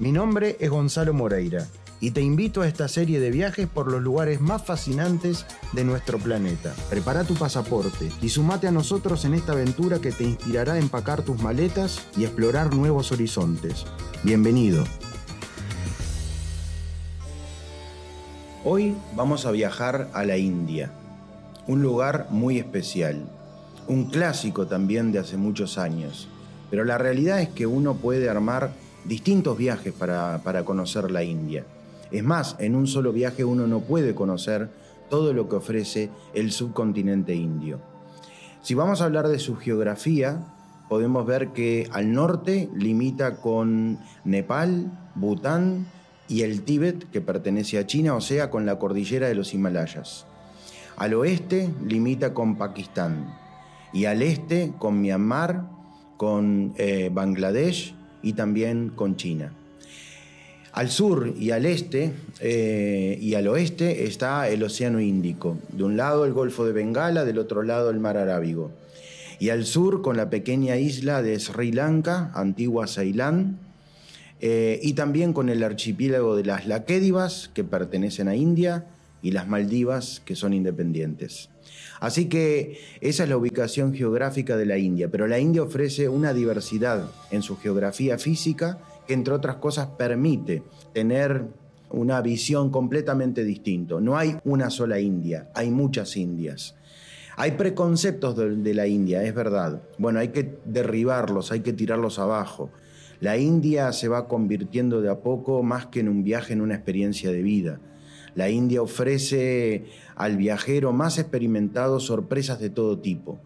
Mi 0.00 0.12
nombre 0.12 0.56
es 0.60 0.70
Gonzalo 0.70 1.12
Moreira 1.12 1.66
y 2.00 2.12
te 2.12 2.20
invito 2.20 2.62
a 2.62 2.68
esta 2.68 2.86
serie 2.86 3.18
de 3.18 3.32
viajes 3.32 3.66
por 3.66 3.90
los 3.90 4.00
lugares 4.00 4.40
más 4.40 4.64
fascinantes 4.64 5.44
de 5.72 5.82
nuestro 5.82 6.18
planeta. 6.18 6.72
Prepara 6.88 7.24
tu 7.24 7.34
pasaporte 7.34 8.08
y 8.22 8.28
sumate 8.28 8.68
a 8.68 8.70
nosotros 8.70 9.24
en 9.24 9.34
esta 9.34 9.54
aventura 9.54 9.98
que 9.98 10.12
te 10.12 10.22
inspirará 10.22 10.74
a 10.74 10.78
empacar 10.78 11.22
tus 11.22 11.42
maletas 11.42 12.06
y 12.16 12.22
explorar 12.22 12.72
nuevos 12.72 13.10
horizontes. 13.10 13.86
Bienvenido. 14.22 14.84
Hoy 18.64 18.94
vamos 19.16 19.46
a 19.46 19.50
viajar 19.50 20.10
a 20.14 20.24
la 20.24 20.36
India, 20.36 20.92
un 21.66 21.82
lugar 21.82 22.28
muy 22.30 22.58
especial, 22.58 23.24
un 23.88 24.10
clásico 24.10 24.68
también 24.68 25.10
de 25.10 25.18
hace 25.18 25.36
muchos 25.36 25.76
años, 25.76 26.28
pero 26.70 26.84
la 26.84 26.98
realidad 26.98 27.40
es 27.40 27.48
que 27.48 27.66
uno 27.66 27.94
puede 27.94 28.28
armar 28.28 28.70
distintos 29.08 29.56
viajes 29.56 29.92
para, 29.92 30.62
conocer 30.64 31.10
la 31.10 31.24
India. 31.24 31.64
Es 32.10 32.22
más, 32.22 32.56
en 32.58 32.76
un 32.76 32.86
solo 32.86 33.12
viaje 33.12 33.44
uno 33.44 33.66
no 33.66 33.80
puede 33.80 34.14
conocer 34.14 34.70
todo 35.08 35.32
lo 35.32 35.48
que 35.48 35.56
ofrece 35.56 36.10
el 36.34 36.52
subcontinente 36.52 37.34
indio. 37.34 37.80
Si 38.62 38.74
vamos 38.74 39.00
a 39.00 39.06
hablar 39.06 39.28
de 39.28 39.38
su 39.38 39.56
geografía, 39.56 40.44
podemos 40.88 41.26
ver 41.26 41.48
que 41.48 41.88
al 41.92 42.12
norte 42.12 42.68
limita 42.74 43.36
con 43.36 43.98
Nepal, 44.24 44.90
Bután 45.14 45.86
y 46.28 46.42
el 46.42 46.62
Tíbet, 46.62 47.10
que 47.10 47.22
pertenece 47.22 47.78
a 47.78 47.86
China, 47.86 48.14
o 48.14 48.20
sea, 48.20 48.50
con 48.50 48.66
la 48.66 48.78
cordillera 48.78 49.28
de 49.28 49.34
los 49.34 49.54
Himalayas. 49.54 50.26
Al 50.96 51.14
oeste 51.14 51.70
limita 51.86 52.34
con 52.34 52.56
Pakistán 52.56 53.34
y 53.92 54.04
al 54.04 54.20
este 54.20 54.72
con 54.78 55.00
Myanmar, 55.00 55.64
con 56.18 56.74
eh, 56.76 57.10
Bangladesh 57.12 57.94
y 58.22 58.34
también 58.34 58.90
con 58.94 59.16
China. 59.16 59.52
Al 60.72 60.90
sur 60.90 61.34
y 61.36 61.50
al 61.50 61.66
este 61.66 62.12
eh, 62.40 63.18
y 63.20 63.34
al 63.34 63.48
oeste 63.48 64.04
está 64.04 64.48
el 64.48 64.62
Océano 64.62 65.00
Índico. 65.00 65.58
De 65.72 65.82
un 65.84 65.96
lado 65.96 66.24
el 66.24 66.32
Golfo 66.32 66.64
de 66.66 66.72
Bengala, 66.72 67.24
del 67.24 67.38
otro 67.38 67.62
lado 67.62 67.90
el 67.90 67.98
Mar 67.98 68.16
Arábigo. 68.16 68.70
Y 69.40 69.50
al 69.50 69.64
sur 69.64 70.02
con 70.02 70.16
la 70.16 70.30
pequeña 70.30 70.76
isla 70.76 71.22
de 71.22 71.38
Sri 71.40 71.72
Lanka, 71.72 72.30
antigua 72.34 72.86
Ceilán, 72.86 73.58
eh, 74.40 74.78
y 74.82 74.92
también 74.92 75.32
con 75.32 75.48
el 75.48 75.62
archipiélago 75.62 76.36
de 76.36 76.44
las 76.44 76.66
Laquédivas, 76.66 77.50
que 77.54 77.64
pertenecen 77.64 78.28
a 78.28 78.36
India, 78.36 78.86
y 79.22 79.32
las 79.32 79.48
Maldivas, 79.48 80.22
que 80.24 80.36
son 80.36 80.52
independientes. 80.52 81.50
Así 82.00 82.28
que 82.28 82.78
esa 83.00 83.24
es 83.24 83.28
la 83.28 83.36
ubicación 83.36 83.92
geográfica 83.92 84.56
de 84.56 84.66
la 84.66 84.78
India, 84.78 85.08
pero 85.10 85.26
la 85.26 85.38
India 85.38 85.62
ofrece 85.62 86.08
una 86.08 86.32
diversidad 86.32 87.10
en 87.30 87.42
su 87.42 87.56
geografía 87.56 88.18
física 88.18 88.78
que 89.06 89.14
entre 89.14 89.34
otras 89.34 89.56
cosas 89.56 89.88
permite 89.98 90.62
tener 90.92 91.46
una 91.90 92.20
visión 92.20 92.70
completamente 92.70 93.44
distinta. 93.44 94.00
No 94.00 94.16
hay 94.16 94.36
una 94.44 94.70
sola 94.70 95.00
India, 95.00 95.50
hay 95.54 95.70
muchas 95.70 96.16
Indias. 96.16 96.76
Hay 97.36 97.52
preconceptos 97.52 98.36
de, 98.36 98.74
la 98.74 98.88
India, 98.88 99.22
es 99.22 99.32
verdad. 99.32 99.80
Bueno, 99.96 100.18
hay 100.18 100.28
que 100.28 100.58
derribarlos, 100.64 101.52
hay 101.52 101.60
que 101.60 101.72
tirarlos 101.72 102.18
abajo. 102.18 102.70
La 103.20 103.36
India 103.36 103.92
se 103.92 104.08
va 104.08 104.26
convirtiendo 104.26 105.00
de 105.00 105.08
a 105.08 105.20
poco 105.20 105.62
más 105.62 105.86
que 105.86 106.00
en 106.00 106.08
un 106.08 106.24
viaje, 106.24 106.52
en 106.52 106.60
una 106.60 106.74
experiencia 106.74 107.30
de 107.30 107.42
vida. 107.42 107.80
La 108.38 108.50
India 108.50 108.82
ofrece 108.82 109.86
al 110.14 110.36
viajero 110.36 110.92
más 110.92 111.18
experimentado 111.18 111.98
sorpresas 111.98 112.60
de 112.60 112.70
todo 112.70 113.00
tipo. 113.00 113.40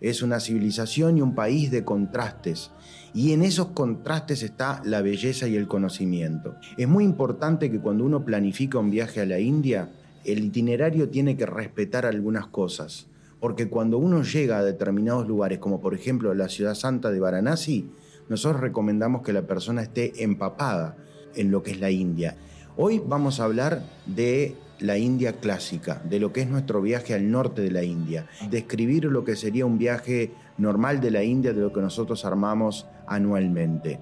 Es 0.00 0.22
una 0.22 0.40
civilización 0.40 1.18
y 1.18 1.20
un 1.20 1.34
país 1.34 1.70
de 1.70 1.84
contrastes, 1.84 2.70
y 3.12 3.32
en 3.32 3.42
esos 3.42 3.66
contrastes 3.72 4.42
está 4.42 4.80
la 4.82 5.02
belleza 5.02 5.46
y 5.46 5.56
el 5.56 5.68
conocimiento. 5.68 6.54
Es 6.78 6.88
muy 6.88 7.04
importante 7.04 7.70
que 7.70 7.80
cuando 7.80 8.02
uno 8.02 8.24
planifica 8.24 8.78
un 8.78 8.90
viaje 8.90 9.20
a 9.20 9.26
la 9.26 9.40
India, 9.40 9.90
el 10.24 10.42
itinerario 10.42 11.10
tiene 11.10 11.36
que 11.36 11.44
respetar 11.44 12.06
algunas 12.06 12.46
cosas, 12.46 13.08
porque 13.40 13.68
cuando 13.68 13.98
uno 13.98 14.22
llega 14.22 14.56
a 14.56 14.64
determinados 14.64 15.28
lugares, 15.28 15.58
como 15.58 15.82
por 15.82 15.92
ejemplo 15.92 16.32
la 16.32 16.48
ciudad 16.48 16.74
santa 16.74 17.10
de 17.10 17.20
Varanasi, 17.20 17.90
nosotros 18.30 18.62
recomendamos 18.62 19.20
que 19.20 19.34
la 19.34 19.42
persona 19.42 19.82
esté 19.82 20.24
empapada 20.24 20.96
en 21.34 21.50
lo 21.50 21.62
que 21.62 21.72
es 21.72 21.80
la 21.80 21.90
India. 21.90 22.38
Hoy 22.76 23.02
vamos 23.04 23.40
a 23.40 23.44
hablar 23.44 23.82
de 24.06 24.56
la 24.78 24.96
India 24.96 25.40
clásica, 25.40 26.00
de 26.08 26.20
lo 26.20 26.32
que 26.32 26.42
es 26.42 26.48
nuestro 26.48 26.80
viaje 26.80 27.14
al 27.14 27.30
norte 27.30 27.62
de 27.62 27.72
la 27.72 27.82
India, 27.82 28.26
describir 28.48 29.06
lo 29.06 29.24
que 29.24 29.34
sería 29.34 29.66
un 29.66 29.76
viaje 29.76 30.32
normal 30.56 31.00
de 31.00 31.10
la 31.10 31.24
India, 31.24 31.52
de 31.52 31.60
lo 31.60 31.72
que 31.72 31.80
nosotros 31.80 32.24
armamos 32.24 32.86
anualmente. 33.08 33.98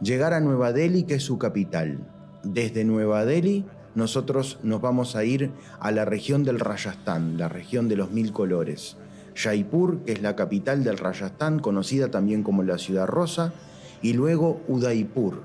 Llegar 0.00 0.32
a 0.32 0.40
Nueva 0.40 0.72
Delhi, 0.72 1.04
que 1.04 1.16
es 1.16 1.22
su 1.22 1.38
capital. 1.38 1.98
Desde 2.42 2.84
Nueva 2.84 3.26
Delhi 3.26 3.66
nosotros 3.94 4.58
nos 4.62 4.80
vamos 4.80 5.14
a 5.14 5.24
ir 5.24 5.50
a 5.78 5.92
la 5.92 6.06
región 6.06 6.44
del 6.44 6.60
Rajasthan, 6.60 7.36
la 7.36 7.50
región 7.50 7.88
de 7.90 7.96
los 7.96 8.10
mil 8.10 8.32
colores. 8.32 8.96
Jaipur, 9.34 9.98
que 10.04 10.12
es 10.12 10.22
la 10.22 10.34
capital 10.34 10.82
del 10.82 10.96
Rajasthan, 10.96 11.58
conocida 11.58 12.10
también 12.10 12.42
como 12.42 12.62
la 12.62 12.78
ciudad 12.78 13.06
rosa, 13.06 13.52
y 14.00 14.14
luego 14.14 14.62
Udaipur, 14.66 15.42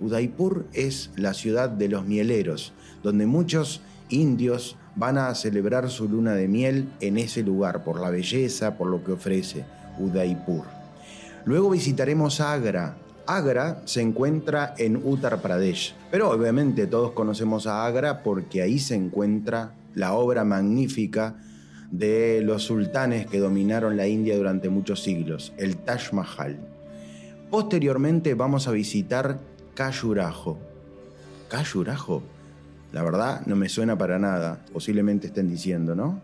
Udaipur 0.00 0.66
es 0.72 1.10
la 1.16 1.34
ciudad 1.34 1.68
de 1.68 1.88
los 1.88 2.06
mieleros, 2.06 2.72
donde 3.02 3.26
muchos 3.26 3.82
indios 4.08 4.76
van 4.96 5.18
a 5.18 5.34
celebrar 5.34 5.88
su 5.90 6.08
luna 6.08 6.34
de 6.34 6.48
miel 6.48 6.88
en 7.00 7.18
ese 7.18 7.42
lugar, 7.42 7.84
por 7.84 8.00
la 8.00 8.10
belleza, 8.10 8.76
por 8.76 8.88
lo 8.88 9.04
que 9.04 9.12
ofrece 9.12 9.64
Udaipur. 9.98 10.64
Luego 11.44 11.70
visitaremos 11.70 12.40
Agra. 12.40 12.96
Agra 13.26 13.82
se 13.84 14.00
encuentra 14.00 14.74
en 14.76 14.96
Uttar 14.96 15.40
Pradesh, 15.40 15.94
pero 16.10 16.30
obviamente 16.30 16.86
todos 16.86 17.12
conocemos 17.12 17.66
a 17.66 17.86
Agra 17.86 18.22
porque 18.22 18.62
ahí 18.62 18.78
se 18.78 18.96
encuentra 18.96 19.74
la 19.94 20.14
obra 20.14 20.44
magnífica 20.44 21.36
de 21.90 22.40
los 22.42 22.64
sultanes 22.64 23.26
que 23.26 23.38
dominaron 23.38 23.96
la 23.96 24.06
India 24.06 24.36
durante 24.36 24.68
muchos 24.68 25.02
siglos, 25.02 25.52
el 25.56 25.76
Taj 25.76 26.12
Mahal. 26.12 26.58
Posteriormente 27.50 28.34
vamos 28.34 28.68
a 28.68 28.70
visitar 28.70 29.40
Cayurajo. 29.80 30.58
Cayurajo. 31.48 32.22
La 32.92 33.02
verdad 33.02 33.46
no 33.46 33.56
me 33.56 33.70
suena 33.70 33.96
para 33.96 34.18
nada. 34.18 34.60
Posiblemente 34.74 35.28
estén 35.28 35.48
diciendo, 35.48 35.96
¿no? 35.96 36.20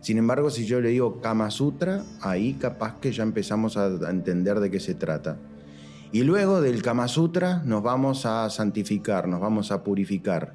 Sin 0.00 0.18
embargo, 0.18 0.50
si 0.50 0.66
yo 0.66 0.80
le 0.80 0.90
digo 0.90 1.20
Kama 1.20 1.50
Sutra, 1.50 2.04
ahí 2.20 2.54
capaz 2.54 3.00
que 3.00 3.10
ya 3.10 3.24
empezamos 3.24 3.76
a 3.76 3.88
entender 4.08 4.60
de 4.60 4.70
qué 4.70 4.78
se 4.78 4.94
trata. 4.94 5.36
Y 6.12 6.22
luego 6.22 6.60
del 6.60 6.80
Kama 6.80 7.08
Sutra 7.08 7.60
nos 7.64 7.82
vamos 7.82 8.24
a 8.24 8.48
santificar, 8.50 9.26
nos 9.26 9.40
vamos 9.40 9.72
a 9.72 9.82
purificar. 9.82 10.54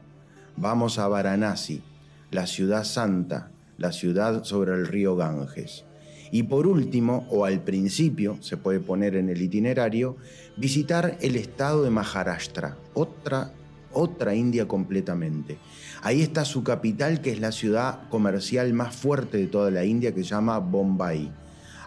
Vamos 0.56 1.00
a 1.00 1.10
Varanasi, 1.10 1.84
la 2.32 2.48
ciudad 2.48 2.86
santa, 2.86 3.52
la 3.78 3.92
ciudad 3.92 4.46
sobre 4.46 4.72
el 4.72 4.88
río 4.88 5.18
Ganges. 5.18 5.84
Y 6.32 6.44
por 6.44 6.66
último, 6.66 7.28
o 7.30 7.46
al 7.46 7.60
principio, 7.60 8.38
se 8.42 8.58
puede 8.58 8.80
poner 8.80 9.16
en 9.16 9.30
el 9.30 9.42
itinerario, 9.42 10.16
visitar 10.56 11.18
el 11.22 11.36
estado 11.36 11.84
de 11.84 11.90
Maharashtra, 11.90 12.78
otra, 12.94 13.52
otra 13.92 14.34
India 14.34 14.68
completamente. 14.68 15.58
Ahí 16.02 16.22
está 16.22 16.46
su 16.46 16.64
capital, 16.64 17.22
que 17.22 17.32
es 17.32 17.42
la 17.42 17.52
ciudad 17.52 18.08
comercial 18.10 18.74
más 18.74 18.96
fuerte 18.96 19.38
de 19.38 19.48
toda 19.48 19.72
la 19.72 19.84
India, 19.84 20.14
que 20.14 20.24
se 20.24 20.30
llama 20.30 20.60
Bombay. 20.60 21.32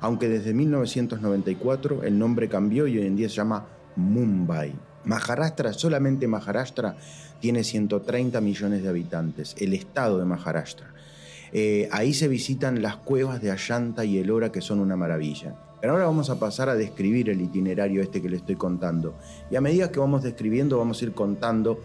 Aunque 0.01 0.29
desde 0.29 0.53
1994 0.53 2.03
el 2.03 2.19
nombre 2.19 2.51
cambió 2.51 2.87
y 2.87 2.99
hoy 2.99 3.07
en 3.07 3.17
día 3.17 3.31
se 3.31 3.37
llama 3.37 3.67
Mumbai. 3.97 4.75
Maharashtra, 5.05 5.73
solamente 5.73 6.29
Maharashtra, 6.29 6.97
tiene 7.41 7.65
130 7.65 8.41
millones 8.41 8.83
de 8.83 8.89
habitantes, 8.89 9.55
el 9.59 9.73
estado 9.73 10.19
de 10.19 10.25
Maharashtra. 10.27 10.93
Eh, 11.56 11.89
ahí 11.93 12.12
se 12.12 12.27
visitan 12.27 12.83
las 12.83 12.97
cuevas 12.97 13.41
de 13.41 13.53
Ayanta 13.53 14.05
y 14.05 14.19
Elora, 14.19 14.51
que 14.51 14.61
son 14.61 14.81
una 14.81 14.97
maravilla. 14.97 15.55
Pero 15.81 15.93
ahora 15.93 16.06
vamos 16.06 16.29
a 16.29 16.41
pasar 16.41 16.69
a 16.69 16.75
describir 16.75 17.31
el 17.31 17.41
itinerario 17.41 18.03
este 18.03 18.21
que 18.21 18.29
le 18.29 18.39
estoy 18.39 18.56
contando. 18.56 19.15
Y 19.53 19.56
a 19.56 19.61
medida 19.61 19.93
que 19.93 20.01
vamos 20.01 20.25
describiendo, 20.25 20.79
vamos 20.79 21.01
a 21.01 21.05
ir 21.05 21.12
contando 21.12 21.81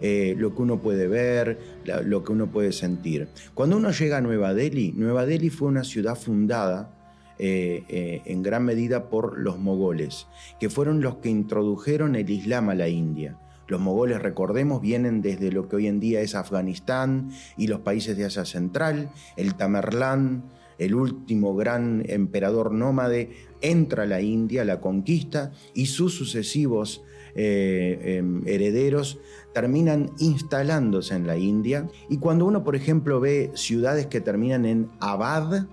eh, 0.00 0.34
lo 0.38 0.54
que 0.54 0.62
uno 0.62 0.80
puede 0.80 1.06
ver, 1.06 1.58
lo 2.06 2.24
que 2.24 2.32
uno 2.32 2.46
puede 2.46 2.72
sentir. 2.72 3.28
Cuando 3.52 3.76
uno 3.76 3.90
llega 3.90 4.16
a 4.16 4.20
Nueva 4.22 4.54
Delhi, 4.54 4.92
Nueva 4.92 5.26
Delhi 5.26 5.50
fue 5.50 5.68
una 5.68 5.84
ciudad 5.84 6.14
fundada 6.14 6.90
eh, 7.38 8.22
en 8.24 8.42
gran 8.42 8.64
medida 8.64 9.10
por 9.10 9.38
los 9.38 9.58
mogoles, 9.58 10.28
que 10.58 10.70
fueron 10.70 11.02
los 11.02 11.16
que 11.16 11.28
introdujeron 11.28 12.16
el 12.16 12.30
Islam 12.30 12.70
a 12.70 12.74
la 12.74 12.88
India. 12.88 13.36
Los 13.70 13.80
mogoles, 13.80 14.20
recordemos, 14.20 14.82
vienen 14.82 15.22
desde 15.22 15.52
lo 15.52 15.68
que 15.68 15.76
hoy 15.76 15.86
en 15.86 16.00
día 16.00 16.22
es 16.22 16.34
Afganistán 16.34 17.30
y 17.56 17.68
los 17.68 17.80
países 17.80 18.16
de 18.16 18.24
Asia 18.24 18.44
Central. 18.44 19.12
El 19.36 19.54
Tamerlán, 19.54 20.42
el 20.78 20.96
último 20.96 21.54
gran 21.54 22.02
emperador 22.08 22.72
nómade, 22.72 23.30
entra 23.60 24.02
a 24.02 24.06
la 24.06 24.22
India, 24.22 24.64
la 24.64 24.80
conquista 24.80 25.52
y 25.72 25.86
sus 25.86 26.14
sucesivos 26.14 27.04
eh, 27.36 28.16
em, 28.18 28.42
herederos 28.44 29.20
terminan 29.54 30.10
instalándose 30.18 31.14
en 31.14 31.28
la 31.28 31.36
India. 31.36 31.88
Y 32.08 32.16
cuando 32.16 32.46
uno, 32.46 32.64
por 32.64 32.74
ejemplo, 32.74 33.20
ve 33.20 33.52
ciudades 33.54 34.06
que 34.06 34.20
terminan 34.20 34.64
en 34.64 34.90
Abad, 34.98 35.68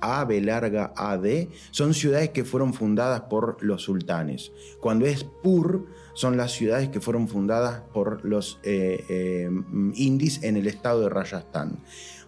A, 0.00 0.24
B 0.24 0.40
larga, 0.40 0.92
A, 0.96 1.18
D, 1.18 1.48
son 1.72 1.94
ciudades 1.94 2.30
que 2.30 2.44
fueron 2.44 2.74
fundadas 2.74 3.22
por 3.22 3.60
los 3.60 3.82
sultanes. 3.82 4.52
Cuando 4.80 5.06
es 5.06 5.24
Pur, 5.24 5.86
son 6.20 6.36
las 6.36 6.52
ciudades 6.52 6.90
que 6.90 7.00
fueron 7.00 7.28
fundadas 7.28 7.80
por 7.94 8.26
los 8.26 8.60
eh, 8.62 9.06
eh, 9.08 9.48
en 9.48 10.56
el 10.58 10.66
estado 10.66 11.00
de 11.00 11.08
Rajasthan. 11.08 11.78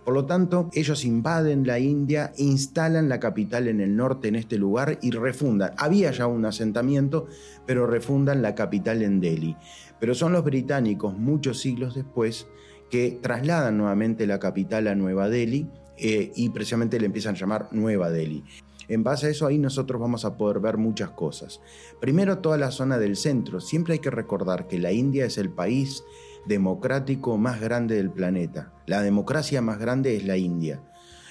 Por 0.03 0.15
lo 0.15 0.25
tanto, 0.25 0.71
ellos 0.73 1.05
invaden 1.05 1.67
la 1.67 1.79
India, 1.79 2.33
instalan 2.39 3.11
la 3.11 3.21
capital 3.21 3.69
en 3.69 3.83
el 3.83 3.95
norte, 3.95 4.29
en 4.29 4.37
este 4.37 4.57
lugar, 4.57 4.99
y 5.03 5.11
refundan. 5.11 5.73
Había 5.77 6.11
ya 6.11 6.27
un 6.27 6.47
asentamiento, 6.47 7.27
pero 7.67 7.87
refundan 7.87 8.41
la 8.41 8.55
capital 8.55 9.03
en 9.03 9.21
Delhi. 9.21 9.57
Pero 10.01 10.15
son 10.15 10.33
los 10.33 10.43
británicos, 10.43 11.19
muchos 11.19 11.61
siglos 11.61 11.95
después, 11.95 12.47
que 12.89 13.19
trasladan 13.21 13.77
nuevamente 13.77 14.27
la 14.27 14.39
capital 14.39 14.89
a 14.89 14.95
Nueva 14.95 15.29
Delhi 15.29 15.69
eh, 15.99 16.33
y 16.35 16.49
precisamente 16.49 16.99
le 16.99 17.07
empiezan 17.07 17.35
a 17.35 17.39
llamar 17.39 17.69
Nueva 17.73 18.09
Delhi. 18.09 18.43
En 18.89 19.05
base 19.05 19.27
a 19.27 19.31
eso 19.31 19.47
ahí 19.47 19.59
nosotros 19.59 20.01
vamos 20.01 20.25
a 20.25 20.37
poder 20.37 20.61
ver 20.61 20.77
muchas 20.77 21.11
cosas. 21.11 21.61
Primero 22.01 22.39
toda 22.39 22.59
la 22.59 22.71
zona 22.71 22.99
del 22.99 23.17
centro. 23.17 23.61
Siempre 23.61 23.95
hay 23.95 23.99
que 24.01 24.11
recordar 24.11 24.67
que 24.69 24.79
la 24.79 24.93
India 24.93 25.25
es 25.25 25.39
el 25.39 25.51
país 25.51 26.05
democrático 26.47 27.39
más 27.39 27.61
grande 27.61 27.97
del 27.97 28.11
planeta. 28.11 28.73
La 28.87 29.03
democracia 29.03 29.63
más 29.63 29.79
grande 29.79 30.17
es 30.17 30.25
la 30.25 30.37
India. 30.37 30.83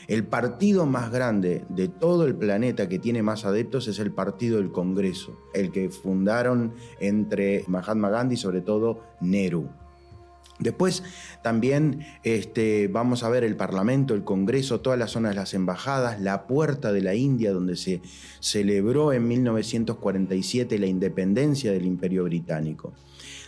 El 0.07 0.25
partido 0.25 0.85
más 0.85 1.11
grande 1.11 1.63
de 1.69 1.87
todo 1.87 2.25
el 2.25 2.35
planeta 2.35 2.89
que 2.89 2.99
tiene 2.99 3.21
más 3.21 3.45
adeptos 3.45 3.87
es 3.87 3.99
el 3.99 4.11
Partido 4.11 4.57
del 4.57 4.71
Congreso, 4.71 5.39
el 5.53 5.71
que 5.71 5.89
fundaron 5.89 6.73
entre 6.99 7.63
Mahatma 7.67 8.09
Gandhi 8.09 8.33
y 8.33 8.37
sobre 8.37 8.61
todo 8.61 9.03
Nehru. 9.21 9.69
Después 10.61 11.03
también 11.41 12.05
este, 12.23 12.87
vamos 12.87 13.23
a 13.23 13.29
ver 13.29 13.43
el 13.43 13.55
Parlamento, 13.55 14.13
el 14.13 14.23
Congreso, 14.23 14.79
todas 14.79 14.97
las 14.97 15.11
zonas 15.11 15.31
de 15.31 15.35
las 15.37 15.55
embajadas, 15.55 16.21
la 16.21 16.45
puerta 16.45 16.93
de 16.93 17.01
la 17.01 17.15
India 17.15 17.51
donde 17.51 17.75
se 17.75 18.01
celebró 18.39 19.11
en 19.11 19.27
1947 19.27 20.77
la 20.77 20.85
independencia 20.85 21.71
del 21.71 21.87
Imperio 21.87 22.25
Británico. 22.25 22.93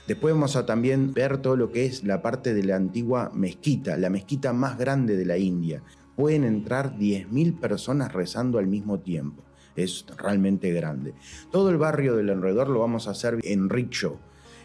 Después 0.07 0.33
vamos 0.33 0.55
a 0.55 0.65
también 0.65 1.13
ver 1.13 1.37
todo 1.37 1.55
lo 1.55 1.71
que 1.71 1.85
es 1.85 2.03
la 2.03 2.23
parte 2.23 2.55
de 2.55 2.63
la 2.63 2.77
antigua 2.77 3.31
mezquita, 3.33 3.95
la 3.95 4.09
mezquita 4.09 4.51
más 4.51 4.79
grande 4.79 5.15
de 5.15 5.25
la 5.25 5.37
India. 5.37 5.83
Pueden 6.15 6.43
entrar 6.43 6.97
10.000 6.97 7.59
personas 7.59 8.11
rezando 8.11 8.57
al 8.57 8.67
mismo 8.67 8.99
tiempo. 8.99 9.43
Es 9.75 10.05
realmente 10.17 10.71
grande. 10.71 11.13
Todo 11.51 11.69
el 11.69 11.77
barrio 11.77 12.15
del 12.15 12.31
alrededor 12.31 12.69
lo 12.69 12.79
vamos 12.79 13.07
a 13.07 13.11
hacer 13.11 13.39
en 13.43 13.69
rickshaw 13.69 14.17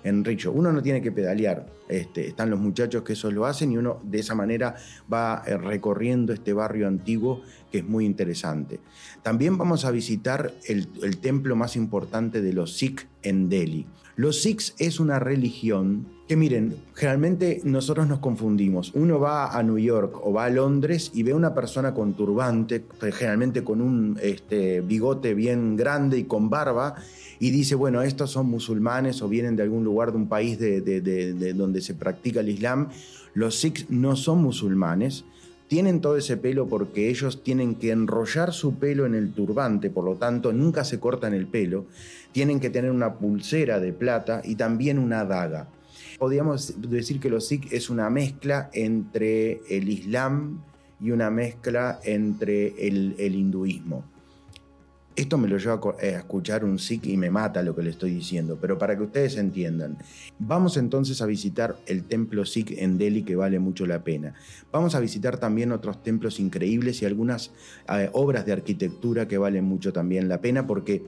en 0.04 0.24
rickshaw. 0.24 0.52
Uno 0.52 0.72
no 0.72 0.82
tiene 0.82 1.00
que 1.00 1.12
pedalear, 1.12 1.66
este, 1.88 2.28
están 2.28 2.50
los 2.50 2.60
muchachos 2.60 3.02
que 3.02 3.14
eso 3.14 3.30
lo 3.30 3.46
hacen 3.46 3.72
y 3.72 3.76
uno 3.76 4.00
de 4.04 4.18
esa 4.20 4.34
manera 4.34 4.76
va 5.12 5.42
eh, 5.46 5.56
recorriendo 5.56 6.32
este 6.32 6.52
barrio 6.52 6.86
antiguo 6.86 7.42
que 7.70 7.78
es 7.78 7.84
muy 7.84 8.04
interesante. 8.04 8.80
También 9.22 9.58
vamos 9.58 9.84
a 9.84 9.90
visitar 9.90 10.52
el, 10.66 10.88
templo 11.20 11.56
más 11.56 11.76
importante 11.76 12.40
de 12.40 12.52
los 12.52 12.76
Sikh 12.76 13.06
en 13.22 13.48
Delhi. 13.48 13.86
Los 14.18 14.42
Sikhs 14.42 14.74
es 14.80 14.98
una 14.98 15.20
religión 15.20 16.08
que 16.26 16.34
miren, 16.34 16.74
generalmente 16.94 17.60
nosotros 17.62 18.08
nos 18.08 18.18
confundimos. 18.18 18.90
Uno 18.96 19.20
va 19.20 19.56
a 19.56 19.62
New 19.62 19.78
York 19.78 20.18
o 20.20 20.32
va 20.32 20.46
a 20.46 20.50
Londres 20.50 21.12
y 21.14 21.22
ve 21.22 21.30
a 21.30 21.36
una 21.36 21.54
persona 21.54 21.94
con 21.94 22.14
turbante, 22.14 22.84
generalmente 23.12 23.62
con 23.62 23.80
un 23.80 24.18
este, 24.20 24.80
bigote 24.80 25.34
bien 25.34 25.76
grande 25.76 26.18
y 26.18 26.24
con 26.24 26.50
barba, 26.50 26.96
y 27.38 27.50
dice, 27.50 27.76
bueno, 27.76 28.02
estos 28.02 28.32
son 28.32 28.46
musulmanes 28.50 29.22
o 29.22 29.28
vienen 29.28 29.54
de 29.54 29.62
algún 29.62 29.84
lugar 29.84 30.10
de 30.10 30.16
un 30.16 30.28
país 30.28 30.58
de, 30.58 31.54
donde 31.54 31.80
se 31.80 31.94
practica 31.94 32.40
el 32.40 32.48
Islam. 32.48 32.88
Los 33.34 33.60
Sikhs 33.60 33.88
no 33.88 34.16
son 34.16 34.42
musulmanes, 34.42 35.26
tienen 35.68 36.00
todo 36.00 36.16
ese 36.16 36.36
pelo 36.36 36.66
porque 36.66 37.08
ellos 37.08 37.44
tienen 37.44 37.76
que 37.76 37.92
enrollar 37.92 38.52
su 38.52 38.74
pelo 38.74 39.06
en 39.06 39.14
el 39.14 39.32
turbante, 39.32 39.90
por 39.90 40.04
lo 40.04 40.16
tanto 40.16 40.52
nunca 40.52 40.82
se 40.82 40.98
cortan 40.98 41.34
el 41.34 41.46
pelo, 41.46 41.86
tienen 42.32 42.60
que 42.60 42.70
tener 42.70 42.90
una 42.90 43.14
pulsera 43.14 43.80
de 43.80 43.92
plata 43.92 44.42
y 44.44 44.54
también 44.54 44.98
una 44.98 45.24
daga. 45.24 45.68
Podríamos 46.18 46.80
decir 46.80 47.20
que 47.20 47.30
los 47.30 47.46
Sikh 47.46 47.72
es 47.72 47.90
una 47.90 48.10
mezcla 48.10 48.70
entre 48.72 49.60
el 49.68 49.88
Islam 49.88 50.62
y 51.00 51.10
una 51.10 51.30
mezcla 51.30 52.00
entre 52.04 52.74
el 52.86 53.34
hinduismo. 53.34 54.04
Esto 55.18 55.36
me 55.36 55.48
lo 55.48 55.58
lleva 55.58 55.80
a 56.00 56.06
escuchar 56.06 56.64
un 56.64 56.78
Sikh 56.78 57.06
y 57.06 57.16
me 57.16 57.28
mata 57.28 57.60
lo 57.64 57.74
que 57.74 57.82
le 57.82 57.90
estoy 57.90 58.14
diciendo, 58.14 58.56
pero 58.60 58.78
para 58.78 58.96
que 58.96 59.02
ustedes 59.02 59.36
entiendan, 59.36 59.98
vamos 60.38 60.76
entonces 60.76 61.20
a 61.20 61.26
visitar 61.26 61.76
el 61.86 62.04
templo 62.04 62.44
Sikh 62.44 62.78
en 62.78 62.98
Delhi 62.98 63.24
que 63.24 63.34
vale 63.34 63.58
mucho 63.58 63.84
la 63.84 64.04
pena. 64.04 64.34
Vamos 64.70 64.94
a 64.94 65.00
visitar 65.00 65.38
también 65.38 65.72
otros 65.72 66.04
templos 66.04 66.38
increíbles 66.38 67.02
y 67.02 67.06
algunas 67.06 67.50
eh, 67.88 68.08
obras 68.12 68.46
de 68.46 68.52
arquitectura 68.52 69.26
que 69.26 69.38
valen 69.38 69.64
mucho 69.64 69.92
también 69.92 70.28
la 70.28 70.40
pena 70.40 70.68
porque 70.68 71.02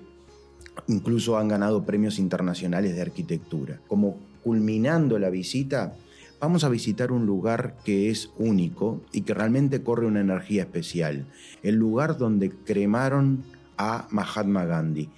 incluso 0.88 1.38
han 1.38 1.49
ganado 1.49 1.84
premios 1.84 2.19
internacionales 2.19 2.94
de 2.94 3.02
arquitectura. 3.02 3.81
Como 3.88 4.17
culminando 4.43 5.19
la 5.19 5.31
visita, 5.31 5.94
vamos 6.40 6.64
a 6.64 6.69
visitar 6.69 7.12
un 7.12 7.26
lugar 7.26 7.76
que 7.84 8.11
es 8.11 8.31
único 8.38 9.00
y 9.12 9.22
que 9.22 9.34
realmente 9.34 9.82
corre 9.82 10.06
una 10.06 10.20
energía 10.20 10.62
especial. 10.62 11.26
El 11.62 11.76
lugar 11.76 12.17
donde 12.17 12.50
cremaron 12.50 13.44
a 13.76 14.06
Mahatma 14.11 14.64
Gandhi. 14.64 15.08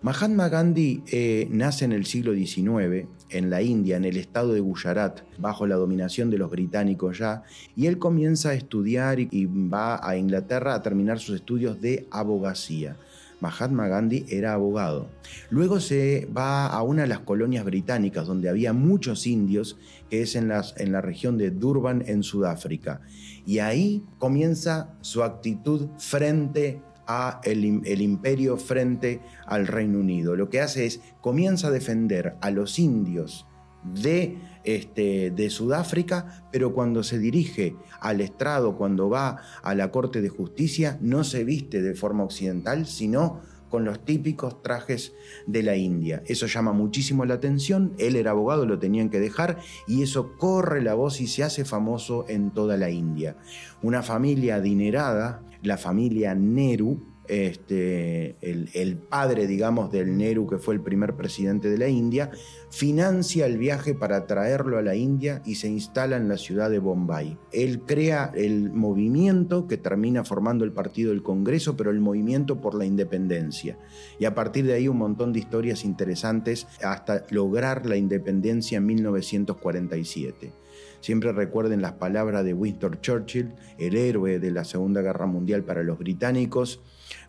Mahatma 0.00 0.48
Gandhi 0.48 1.02
eh, 1.10 1.48
nace 1.50 1.84
en 1.84 1.92
el 1.92 2.06
siglo 2.06 2.34
XIX 2.34 3.06
en 3.32 3.50
la 3.50 3.62
India, 3.62 3.96
en 3.96 4.04
el 4.04 4.16
estado 4.16 4.52
de 4.52 4.60
Gujarat, 4.60 5.20
bajo 5.38 5.66
la 5.66 5.76
dominación 5.76 6.30
de 6.30 6.38
los 6.38 6.50
británicos 6.50 7.18
ya, 7.18 7.42
y 7.74 7.86
él 7.86 7.98
comienza 7.98 8.50
a 8.50 8.54
estudiar 8.54 9.18
y 9.18 9.46
va 9.46 10.06
a 10.06 10.16
Inglaterra 10.16 10.74
a 10.74 10.82
terminar 10.82 11.18
sus 11.18 11.36
estudios 11.36 11.80
de 11.80 12.06
abogacía. 12.10 12.96
Mahatma 13.42 13.88
Gandhi 13.88 14.24
era 14.28 14.54
abogado. 14.54 15.10
Luego 15.50 15.80
se 15.80 16.28
va 16.34 16.68
a 16.68 16.80
una 16.82 17.02
de 17.02 17.08
las 17.08 17.18
colonias 17.18 17.64
británicas 17.64 18.28
donde 18.28 18.48
había 18.48 18.72
muchos 18.72 19.26
indios, 19.26 19.76
que 20.08 20.22
es 20.22 20.36
en, 20.36 20.46
la 20.48 21.00
región 21.00 21.36
de 21.38 21.50
Durban, 21.50 22.04
en 22.06 22.22
Sudáfrica. 22.22 23.00
Y 23.44 23.58
ahí 23.58 24.04
comienza 24.18 24.94
su 25.00 25.24
actitud 25.24 25.88
frente 25.98 26.80
a 27.08 27.40
el, 27.42 27.64
imperio 27.64 28.56
frente 28.56 29.20
al 29.44 29.66
Reino 29.66 29.98
Unido. 29.98 30.36
Lo 30.36 30.48
que 30.48 30.60
hace 30.60 30.86
es, 30.86 31.00
comienza 31.20 31.66
a 31.66 31.72
defender 31.72 32.36
a 32.40 32.52
los 32.52 32.78
indios 32.78 33.44
de, 33.92 34.38
este, 34.64 35.30
de 35.30 35.50
Sudáfrica, 35.50 36.46
pero 36.52 36.72
cuando 36.72 37.02
se 37.02 37.18
dirige 37.18 37.76
al 38.00 38.20
estrado, 38.20 38.76
cuando 38.76 39.08
va 39.08 39.40
a 39.62 39.74
la 39.74 39.90
Corte 39.90 40.20
de 40.20 40.28
Justicia, 40.28 40.98
no 41.00 41.24
se 41.24 41.44
viste 41.44 41.82
de 41.82 41.94
forma 41.94 42.24
occidental, 42.24 42.86
sino 42.86 43.40
con 43.72 43.86
los 43.86 44.04
típicos 44.04 44.62
trajes 44.62 45.14
de 45.46 45.62
la 45.62 45.76
India. 45.76 46.22
Eso 46.26 46.46
llama 46.46 46.72
muchísimo 46.72 47.24
la 47.24 47.34
atención, 47.34 47.94
él 47.96 48.16
era 48.16 48.32
abogado, 48.32 48.66
lo 48.66 48.78
tenían 48.78 49.08
que 49.08 49.18
dejar 49.18 49.58
y 49.88 50.02
eso 50.02 50.36
corre 50.36 50.82
la 50.82 50.92
voz 50.92 51.22
y 51.22 51.26
se 51.26 51.42
hace 51.42 51.64
famoso 51.64 52.26
en 52.28 52.50
toda 52.50 52.76
la 52.76 52.90
India. 52.90 53.38
Una 53.80 54.02
familia 54.02 54.56
adinerada, 54.56 55.42
la 55.62 55.78
familia 55.78 56.34
Nehru, 56.34 57.11
este, 57.28 58.36
el, 58.40 58.96
padre, 58.96 59.46
digamos, 59.46 59.90
del 59.92 60.16
Nehru, 60.16 60.46
que 60.46 60.58
fue 60.58 60.74
el 60.74 60.80
primer 60.80 61.14
presidente 61.14 61.70
de 61.70 61.78
la 61.78 61.88
India, 61.88 62.30
financia 62.70 63.46
el 63.46 63.58
viaje 63.58 63.94
para 63.94 64.26
traerlo 64.26 64.78
a 64.78 64.82
la 64.82 64.96
India 64.96 65.42
y 65.44 65.54
se 65.56 65.68
instala 65.68 66.16
en 66.16 66.28
la 66.28 66.36
ciudad 66.36 66.70
de 66.70 66.78
Bombay. 66.78 67.38
Él 67.52 67.80
crea 67.86 68.32
el 68.34 68.72
movimiento 68.72 69.66
que 69.66 69.76
termina 69.76 70.24
formando 70.24 70.64
el 70.64 70.72
Partido 70.72 71.10
del 71.10 71.22
Congreso, 71.22 71.76
pero 71.76 71.90
el 71.90 72.00
movimiento 72.00 72.60
por 72.60 72.74
la 72.74 72.84
independencia. 72.84 73.78
Y 74.18 74.24
a 74.24 74.34
partir 74.34 74.66
de 74.66 74.74
ahí 74.74 74.88
un 74.88 74.98
montón 74.98 75.32
de 75.32 75.38
historias 75.38 75.84
interesantes 75.84 76.66
hasta 76.82 77.24
lograr 77.30 77.86
la 77.86 77.96
independencia 77.96 78.78
en 78.78 78.86
1947. 78.86 80.52
Siempre 81.00 81.32
recuerden 81.32 81.82
las 81.82 81.94
palabras 81.94 82.44
de 82.44 82.54
Winston 82.54 83.00
Churchill, 83.00 83.54
el 83.76 83.96
héroe 83.96 84.38
de 84.38 84.50
la 84.52 84.64
Segunda 84.64 85.02
Guerra 85.02 85.26
Mundial 85.26 85.64
para 85.64 85.82
los 85.82 85.98
británicos, 85.98 86.80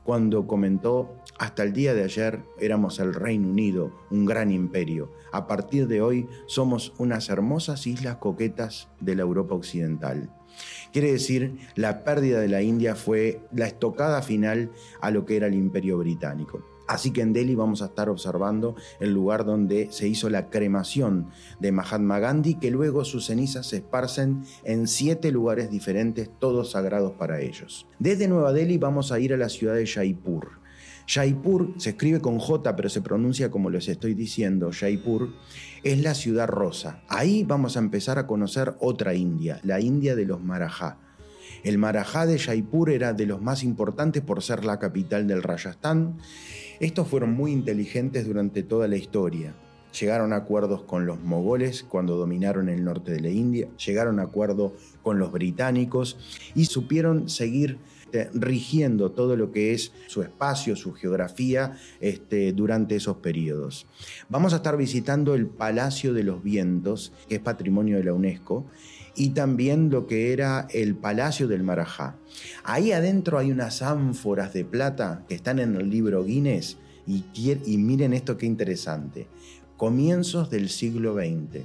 cuando 0.04 0.48
comentó, 0.48 1.16
hasta 1.40 1.64
el 1.64 1.74
día 1.74 1.94
de 1.94 2.04
ayer 2.04 2.44
éramos 2.60 3.00
el 3.00 3.14
Reino 3.14 3.50
Unido, 3.50 3.92
un 4.12 4.26
gran 4.26 4.52
imperio. 4.52 5.12
A 5.32 5.48
partir 5.48 5.88
de 5.88 6.02
hoy 6.02 6.28
somos 6.46 6.94
unas 6.98 7.30
hermosas 7.30 7.88
islas 7.88 8.18
coquetas 8.18 8.90
de 9.00 9.16
la 9.16 9.24
Europa 9.24 9.56
Occidental. 9.56 10.30
Quiere 10.92 11.12
decir, 11.12 11.58
la 11.76 12.04
pérdida 12.04 12.40
de 12.40 12.50
la 12.50 12.62
India 12.62 12.96
fue 12.96 13.42
la 13.52 13.66
estocada 13.66 14.22
final 14.22 14.72
a 15.02 15.10
lo 15.10 15.26
que 15.26 15.38
era 15.38 15.48
el 15.48 15.56
imperio 15.56 15.98
británico. 15.98 16.73
Así 16.94 17.10
que 17.10 17.22
en 17.22 17.34
Delhi 17.34 17.56
vamos 17.56 17.82
a 17.82 17.86
estar 17.86 18.08
observando 18.08 18.76
el 19.00 19.12
lugar 19.12 19.46
donde 19.46 19.88
se 19.92 20.08
hizo 20.08 20.30
la 20.30 20.52
cremación 20.52 21.30
de 21.60 21.72
Mahatma 21.72 22.20
Gandhi, 22.20 22.54
que 22.54 22.70
luego 22.70 23.04
sus 23.04 23.26
cenizas 23.26 23.66
se 23.66 23.78
esparcen 23.78 24.44
en 24.64 24.88
siete 24.88 25.32
lugares 25.32 25.72
diferentes, 25.72 26.30
todos 26.38 26.70
sagrados 26.70 27.14
para 27.14 27.42
ellos. 27.42 27.88
Desde 27.98 28.28
Nueva 28.28 28.54
Delhi 28.54 28.78
vamos 28.78 29.12
a 29.12 29.20
ir 29.20 29.34
a 29.34 29.38
la 29.38 29.50
ciudad 29.50 29.74
de 29.74 29.88
Jaipur. 29.88 30.52
Jaipur 31.08 31.74
se 31.78 31.90
escribe 31.90 32.22
con 32.22 32.38
J, 32.38 32.76
pero 32.76 32.90
se 32.90 33.02
pronuncia 33.02 33.50
como 33.50 33.72
les 33.72 33.88
estoy 33.88 34.14
diciendo. 34.14 34.70
Jaipur 34.72 35.34
es 35.84 36.00
la 36.00 36.14
ciudad 36.14 36.48
rosa. 36.48 37.02
Ahí 37.08 37.44
vamos 37.44 37.76
a 37.76 37.80
empezar 37.80 38.20
a 38.20 38.28
conocer 38.28 38.76
otra 38.80 39.16
India, 39.16 39.60
la 39.64 39.80
India 39.80 40.16
de 40.16 40.26
los 40.26 40.44
Marajá. 40.44 41.00
El 41.64 41.78
Marajá 41.78 42.26
de 42.26 42.38
Jaipur 42.38 42.90
era 42.90 43.14
de 43.14 43.26
los 43.26 43.42
más 43.42 43.64
importantes 43.64 44.22
por 44.22 44.44
ser 44.44 44.66
la 44.66 44.80
capital 44.80 45.28
del 45.28 45.42
Rajasthan. 45.42 46.18
Estos 46.80 47.08
fueron 47.08 47.34
muy 47.34 47.51
inteligentes 47.51 48.25
durante 48.25 48.63
toda 48.63 48.88
la 48.88 48.98
historia. 48.98 49.53
Llegaron 50.00 50.34
a 50.34 50.38
acuerdos 50.38 50.82
con 50.84 51.06
los 51.06 51.20
mogoles 51.22 51.84
cuando 51.84 52.18
dominaron 52.18 52.68
el 52.70 52.84
norte 52.84 53.12
de 53.12 53.20
la 53.20 53.30
India, 53.30 53.68
llegaron 53.77 54.20
a 54.20 54.24
acuerdo 54.24 54.74
con 55.03 55.20
los 55.20 55.32
británicos 55.32 56.18
y 56.56 56.65
supieron 56.65 57.30
seguir 57.30 57.77
este, 58.13 58.30
rigiendo 58.36 59.12
todo 59.12 59.36
lo 59.36 59.51
que 59.51 59.74
es 59.74 59.92
su 60.06 60.22
espacio, 60.22 60.75
su 60.75 60.94
geografía 60.94 61.75
este, 62.00 62.53
durante 62.53 62.96
esos 62.96 63.18
periodos. 63.18 63.88
Vamos 64.30 64.53
a 64.53 64.58
estar 64.58 64.77
visitando 64.77 65.34
el 65.34 65.48
Palacio 65.48 66.13
de 66.13 66.24
los 66.24 66.44
Vientos, 66.44 67.12
que 67.27 67.36
es 67.36 67.42
patrimonio 67.42 67.98
de 67.98 68.03
la 68.03 68.13
UNESCO, 68.13 68.68
y 69.15 69.29
también 69.29 69.89
lo 69.89 70.08
que 70.08 70.34
era 70.34 70.67
el 70.72 70.96
Palacio 70.96 71.48
del 71.48 71.63
Marajá. 71.63 72.15
Ahí 72.63 72.91
adentro 72.91 73.38
hay 73.38 73.51
unas 73.51 73.82
ánforas 73.82 74.53
de 74.53 74.65
plata 74.65 75.24
que 75.27 75.36
están 75.36 75.60
en 75.60 75.75
el 75.75 75.89
libro 75.89 76.24
Guinness 76.24 76.77
y, 77.05 77.24
y 77.36 77.77
miren 77.77 78.13
esto 78.13 78.38
qué 78.38 78.46
interesante. 78.46 79.27
Comienzos 79.77 80.50
del 80.50 80.70
siglo 80.70 81.15
XX. 81.15 81.63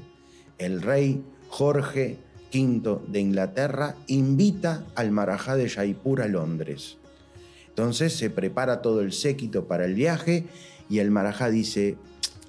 El 0.59 0.83
rey 0.83 1.23
Jorge 1.49 2.19
V 2.53 3.01
de 3.09 3.21
Inglaterra 3.21 3.95
invita 4.07 4.85
al 4.95 5.11
Marajá 5.11 5.57
de 5.57 5.69
Jaipur 5.69 6.23
a 6.23 6.29
Londres. 6.29 6.99
Entonces 7.69 8.17
se 8.17 8.31
prepara 8.31 8.83
todo 8.83 9.03
el 9.03 9.13
séquito 9.13 9.69
para 9.69 9.85
el 9.85 9.95
viaje 9.95 10.47
y 10.91 10.99
el 10.99 11.11
Marajá 11.11 11.49
dice, 11.49 11.97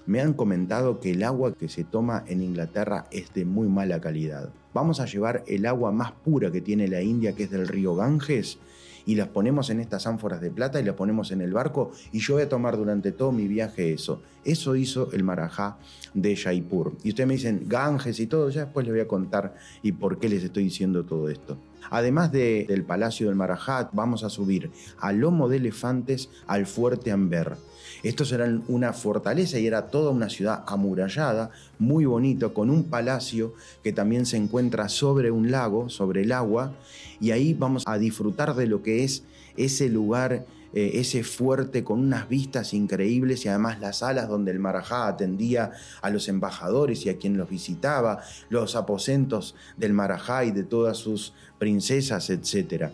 me 0.06 0.22
han 0.22 0.34
comentado 0.34 1.00
que 1.00 1.12
el 1.12 1.24
agua 1.24 1.54
que 1.54 1.70
se 1.70 1.84
toma 1.84 2.24
en 2.28 2.42
Inglaterra 2.42 3.06
es 3.12 3.32
de 3.34 3.46
muy 3.46 3.68
mala 3.68 4.02
calidad. 4.02 4.50
Vamos 4.74 5.00
a 5.00 5.06
llevar 5.06 5.44
el 5.48 5.66
agua 5.66 5.92
más 5.92 6.12
pura 6.12 6.52
que 6.52 6.62
tiene 6.62 6.88
la 6.88 7.02
India, 7.02 7.34
que 7.34 7.44
es 7.44 7.52
del 7.52 7.68
río 7.68 7.96
Ganges, 7.96 8.60
y 9.06 9.16
las 9.16 9.28
ponemos 9.28 9.72
en 9.72 9.80
estas 9.80 10.06
ánforas 10.06 10.40
de 10.42 10.52
plata 10.52 10.80
y 10.80 10.84
las 10.84 10.96
ponemos 10.96 11.32
en 11.32 11.42
el 11.42 11.52
barco 11.52 11.92
y 12.12 12.20
yo 12.20 12.36
voy 12.36 12.44
a 12.44 12.50
tomar 12.50 12.78
durante 12.78 13.12
todo 13.12 13.32
mi 13.32 13.48
viaje 13.48 13.92
eso. 13.92 14.22
Eso 14.46 14.76
hizo 14.76 15.12
el 15.12 15.24
Marajá 15.24 15.78
de 16.14 16.36
Jaipur. 16.36 16.94
Y 17.04 17.10
ustedes 17.10 17.28
me 17.28 17.34
dicen 17.34 17.64
Ganges 17.66 18.20
y 18.20 18.28
todo, 18.28 18.50
ya 18.50 18.66
después 18.66 18.86
les 18.86 18.94
voy 18.94 19.02
a 19.02 19.08
contar 19.08 19.56
y 19.82 19.94
por 19.94 20.20
qué 20.20 20.30
les 20.30 20.44
estoy 20.44 20.66
diciendo 20.66 21.04
todo 21.06 21.30
esto. 21.30 21.58
Además 21.90 22.32
del 22.32 22.84
Palacio 22.84 23.28
del 23.28 23.36
Marajá, 23.36 23.90
vamos 23.94 24.24
a 24.24 24.30
subir 24.30 24.72
a 25.00 25.12
lomo 25.12 25.50
de 25.50 25.58
elefantes 25.58 26.30
al 26.48 26.66
Fuerte 26.66 27.12
Amber. 27.12 27.56
Estos 28.04 28.32
eran 28.32 28.64
una 28.68 28.94
fortaleza 28.94 29.60
y 29.60 29.68
era 29.68 29.88
toda 29.88 30.12
una 30.12 30.30
ciudad 30.30 30.64
amurallada, 30.68 31.52
muy 31.80 32.06
bonito, 32.06 32.54
con 32.54 32.70
un 32.70 32.86
palacio 32.86 33.54
que 33.84 33.92
también 33.92 34.26
se 34.26 34.38
encuentra 34.38 34.88
sobre 34.88 35.32
un 35.32 35.52
lago, 35.52 35.90
sobre 35.90 36.24
el 36.24 36.32
agua, 36.32 36.74
y 37.20 37.32
ahí 37.32 37.54
vamos 37.54 37.84
a 37.86 37.98
disfrutar 37.98 38.56
de 38.56 38.68
lo 38.68 38.84
que 38.84 39.04
es 39.04 39.24
ese 39.58 39.90
lugar 39.90 40.46
eh, 40.74 40.92
ese 40.96 41.24
fuerte 41.24 41.84
con 41.84 42.00
unas 42.00 42.30
vistas 42.30 42.74
increíbles 42.74 43.46
y 43.46 43.50
además 43.50 43.80
las 43.80 44.00
salas 44.00 44.28
donde 44.28 44.52
el 44.52 44.60
Marajá 44.60 45.08
atendía 45.08 45.72
a 46.02 46.10
los 46.10 46.28
embajadores 46.28 47.06
y 47.06 47.10
a 47.10 47.18
quien 47.18 47.38
los 47.38 47.50
visitaba, 47.50 48.22
los 48.50 48.76
aposentos 48.76 49.56
del 49.78 49.94
Marajá 49.94 50.46
y 50.46 50.52
de 50.52 50.64
todas 50.64 50.98
sus 50.98 51.34
princesas, 51.58 52.30
etc. 52.30 52.90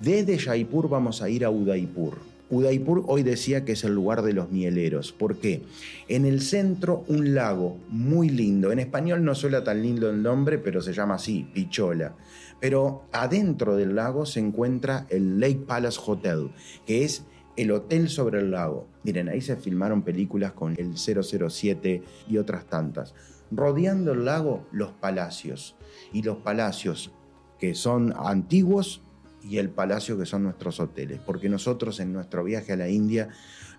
Desde 0.00 0.38
Jaipur 0.38 0.88
vamos 0.88 1.22
a 1.22 1.30
ir 1.30 1.44
a 1.44 1.50
Udaipur. 1.50 2.18
Udaipur 2.50 3.04
hoy 3.06 3.22
decía 3.22 3.64
que 3.64 3.72
es 3.72 3.84
el 3.84 3.94
lugar 3.94 4.22
de 4.22 4.32
los 4.32 4.50
mieleros. 4.50 5.12
¿Por 5.12 5.36
qué? 5.36 5.62
En 6.08 6.24
el 6.24 6.40
centro 6.40 7.04
un 7.08 7.34
lago 7.34 7.76
muy 7.88 8.30
lindo. 8.30 8.72
En 8.72 8.78
español 8.78 9.22
no 9.22 9.34
suena 9.34 9.64
tan 9.64 9.82
lindo 9.82 10.08
el 10.08 10.22
nombre, 10.22 10.58
pero 10.58 10.80
se 10.80 10.94
llama 10.94 11.16
así, 11.16 11.46
Pichola. 11.52 12.14
Pero 12.60 13.04
adentro 13.12 13.76
del 13.76 13.94
lago 13.94 14.26
se 14.26 14.40
encuentra 14.40 15.06
el 15.10 15.40
Lake 15.40 15.64
Palace 15.66 16.00
Hotel, 16.04 16.50
que 16.86 17.04
es 17.04 17.24
el 17.56 17.72
hotel 17.72 18.08
sobre 18.08 18.40
el 18.40 18.50
lago. 18.50 18.86
Miren, 19.02 19.28
ahí 19.28 19.40
se 19.40 19.56
filmaron 19.56 20.02
películas 20.02 20.52
con 20.52 20.74
el 20.78 20.96
007 20.96 22.02
y 22.28 22.38
otras 22.38 22.66
tantas. 22.66 23.14
Rodeando 23.50 24.12
el 24.12 24.24
lago, 24.24 24.66
los 24.70 24.92
palacios. 24.92 25.76
Y 26.12 26.22
los 26.22 26.38
palacios 26.38 27.12
que 27.58 27.74
son 27.74 28.14
antiguos 28.16 29.02
y 29.42 29.58
el 29.58 29.70
palacio 29.70 30.18
que 30.18 30.26
son 30.26 30.44
nuestros 30.44 30.80
hoteles, 30.80 31.20
porque 31.24 31.48
nosotros 31.48 32.00
en 32.00 32.12
nuestro 32.12 32.44
viaje 32.44 32.72
a 32.72 32.76
la 32.76 32.88
India 32.88 33.28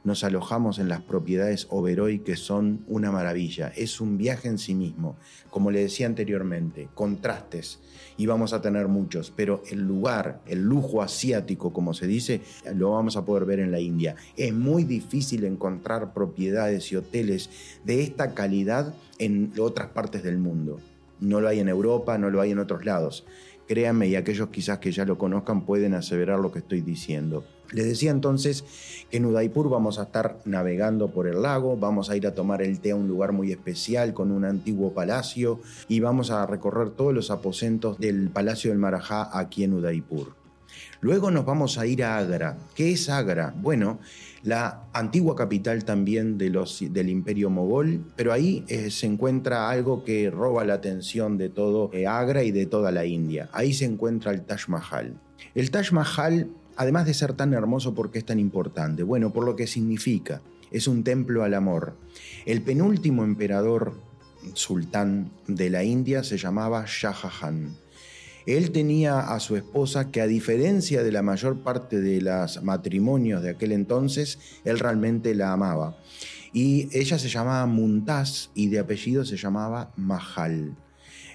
nos 0.04 0.24
alojamos 0.24 0.80
en 0.80 0.88
las 0.88 1.02
propiedades 1.02 1.68
Oberoi 1.70 2.20
que 2.20 2.36
son 2.36 2.84
una 2.88 3.12
maravilla, 3.12 3.70
es 3.76 4.00
un 4.00 4.18
viaje 4.18 4.48
en 4.48 4.58
sí 4.58 4.74
mismo, 4.76 5.18
como 5.50 5.72
le 5.72 5.82
decía 5.82 6.08
anteriormente, 6.08 6.90
contrastes 6.94 7.80
y 8.18 8.26
vamos 8.26 8.54
a 8.54 8.62
tener 8.62 8.88
muchos, 8.88 9.32
pero 9.36 9.64
el 9.70 9.82
lugar, 9.82 10.42
el 10.46 10.64
lujo 10.64 11.02
asiático 11.02 11.74
como 11.74 11.94
se 11.94 12.08
dice, 12.08 12.42
lo 12.76 12.92
vamos 12.92 13.18
a 13.18 13.26
poder 13.26 13.46
ver 13.46 13.60
en 13.60 13.72
la 13.72 13.80
India. 13.80 14.16
Es 14.36 14.54
muy 14.54 14.84
difícil 14.84 15.44
encontrar 15.46 16.14
propiedades 16.14 16.92
y 16.92 16.98
hoteles 16.98 17.50
de 17.86 18.04
esta 18.04 18.34
calidad 18.34 18.94
en 19.20 19.54
otras 19.60 19.90
partes 19.90 20.24
del 20.24 20.38
mundo. 20.38 20.80
No 21.22 21.42
lo 21.42 21.50
hay 21.50 21.60
en 21.60 21.70
Europa, 21.70 22.18
no 22.18 22.30
lo 22.30 22.42
hay 22.42 22.52
en 22.52 22.60
otros 22.60 22.86
lados. 22.86 23.26
Créanme, 23.70 24.08
y 24.08 24.16
aquellos 24.16 24.50
quizás 24.50 24.80
que 24.80 24.92
ya 24.92 25.06
lo 25.06 25.20
conozcan 25.20 25.64
pueden 25.64 25.94
aseverar 25.94 26.40
lo 26.40 26.52
que 26.52 26.58
estoy 26.58 26.82
diciendo. 26.82 27.44
Les 27.72 27.86
decía 27.86 28.10
entonces 28.10 28.64
que 29.12 29.18
en 29.18 29.28
Udaipur 29.28 29.70
vamos 29.70 30.00
a 30.00 30.04
estar 30.06 30.40
navegando 30.44 31.12
por 31.12 31.28
el 31.28 31.44
lago, 31.44 31.78
vamos 31.78 32.10
a 32.10 32.18
ir 32.18 32.26
a 32.26 32.34
tomar 32.34 32.64
el 32.64 32.80
té 32.80 32.90
a 32.90 32.96
un 32.96 33.08
lugar 33.08 33.32
muy 33.32 33.52
especial 33.52 34.16
con 34.16 34.32
un 34.32 34.44
antiguo 34.44 34.96
palacio 34.96 35.60
y 35.88 36.00
vamos 36.00 36.32
a 36.32 36.48
recorrer 36.48 36.90
todos 36.90 37.14
los 37.14 37.30
aposentos 37.30 38.00
del 38.00 38.32
Palacio 38.32 38.72
del 38.72 38.80
Marajá 38.80 39.30
aquí 39.38 39.64
en 39.64 39.74
Udaipur. 39.74 40.39
Luego 41.02 41.32
nos 41.32 41.46
vamos 41.46 41.78
a 41.78 41.86
ir 41.86 42.04
a 42.04 42.18
Agra. 42.18 42.58
¿Qué 42.76 42.92
es 42.92 43.10
Agra? 43.10 43.54
Bueno, 43.56 44.00
la 44.44 44.84
antigua 44.94 45.36
capital 45.36 45.84
también 45.86 46.38
del 46.38 47.10
imperio 47.10 47.50
mogol, 47.50 48.06
pero 48.16 48.34
ahí 48.34 48.64
eh, 48.68 48.92
se 48.92 49.06
encuentra 49.06 49.70
algo 49.70 50.04
que 50.04 50.30
roba 50.30 50.66
la 50.66 50.76
atención 50.76 51.38
de 51.38 51.50
todo 51.50 51.90
eh, 51.94 52.08
Agra 52.08 52.44
y 52.44 52.52
de 52.52 52.66
toda 52.66 52.92
la 52.92 53.06
India. 53.06 53.50
Ahí 53.54 53.74
se 53.74 53.86
encuentra 53.86 54.32
el 54.32 54.42
Taj 54.42 54.68
Mahal. 54.68 55.20
El 55.56 55.72
Taj 55.72 55.92
Mahal, 55.92 56.50
además 56.76 57.06
de 57.06 57.14
ser 57.14 57.34
tan 57.34 57.54
hermoso, 57.54 57.94
¿por 57.94 58.12
qué 58.12 58.20
es 58.20 58.26
tan 58.26 58.40
importante? 58.40 59.04
Bueno, 59.04 59.32
por 59.32 59.46
lo 59.46 59.56
que 59.56 59.68
significa. 59.68 60.42
Es 60.72 60.88
un 60.88 61.04
templo 61.04 61.44
al 61.44 61.54
amor. 61.54 61.96
El 62.46 62.62
penúltimo 62.62 63.24
emperador 63.24 63.94
sultán 64.54 65.32
de 65.48 65.70
la 65.70 65.84
India 65.84 66.24
se 66.24 66.38
llamaba 66.38 66.86
Shah 66.88 67.14
Jahan. 67.14 67.76
Él 68.46 68.72
tenía 68.72 69.20
a 69.20 69.40
su 69.40 69.56
esposa 69.56 70.12
que 70.12 70.22
a 70.22 70.28
diferencia 70.28 71.04
de 71.04 71.12
la 71.12 71.22
mayor 71.22 71.60
parte 71.60 72.00
de 72.02 72.22
los 72.22 72.64
matrimonios 72.64 73.44
de 73.44 73.52
aquel 73.52 73.72
entonces, 73.72 74.40
él 74.66 74.80
realmente 74.80 75.36
la 75.36 75.54
amaba. 75.54 75.98
Y 76.52 76.90
ella 76.98 77.20
se 77.20 77.30
llamaba 77.30 77.66
Muntaz 77.66 78.50
y 78.56 78.70
de 78.70 78.80
apellido 78.80 79.24
se 79.26 79.38
llamaba 79.38 79.92
Mahal. 79.96 80.76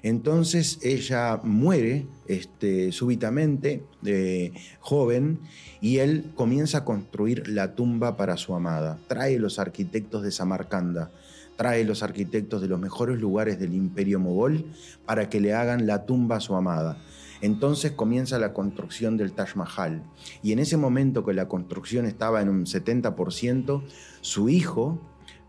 Entonces 0.02 0.80
ella 0.82 1.40
muere 1.42 2.06
este, 2.28 2.92
súbitamente, 2.92 3.82
de 4.02 4.52
joven, 4.78 5.40
y 5.80 5.98
él 5.98 6.30
comienza 6.34 6.78
a 6.78 6.84
construir 6.84 7.48
la 7.48 7.74
tumba 7.74 8.18
para 8.18 8.36
su 8.36 8.54
amada. 8.54 8.98
Trae 9.08 9.38
los 9.38 9.58
arquitectos 9.58 10.22
de 10.22 10.30
Samarcanda 10.30 11.10
trae 11.56 11.84
los 11.84 12.02
arquitectos 12.02 12.60
de 12.60 12.68
los 12.68 12.80
mejores 12.80 13.18
lugares 13.18 13.58
del 13.58 13.74
imperio 13.74 14.18
mogol 14.20 14.66
para 15.06 15.28
que 15.28 15.40
le 15.40 15.54
hagan 15.54 15.86
la 15.86 16.06
tumba 16.06 16.36
a 16.36 16.40
su 16.40 16.54
amada. 16.54 16.98
Entonces 17.40 17.92
comienza 17.92 18.38
la 18.38 18.52
construcción 18.52 19.16
del 19.16 19.32
Taj 19.32 19.56
Mahal. 19.56 20.02
Y 20.42 20.52
en 20.52 20.58
ese 20.58 20.76
momento 20.76 21.24
que 21.24 21.34
la 21.34 21.48
construcción 21.48 22.06
estaba 22.06 22.40
en 22.40 22.48
un 22.48 22.64
70%, 22.64 23.82
su 24.20 24.48
hijo 24.48 25.00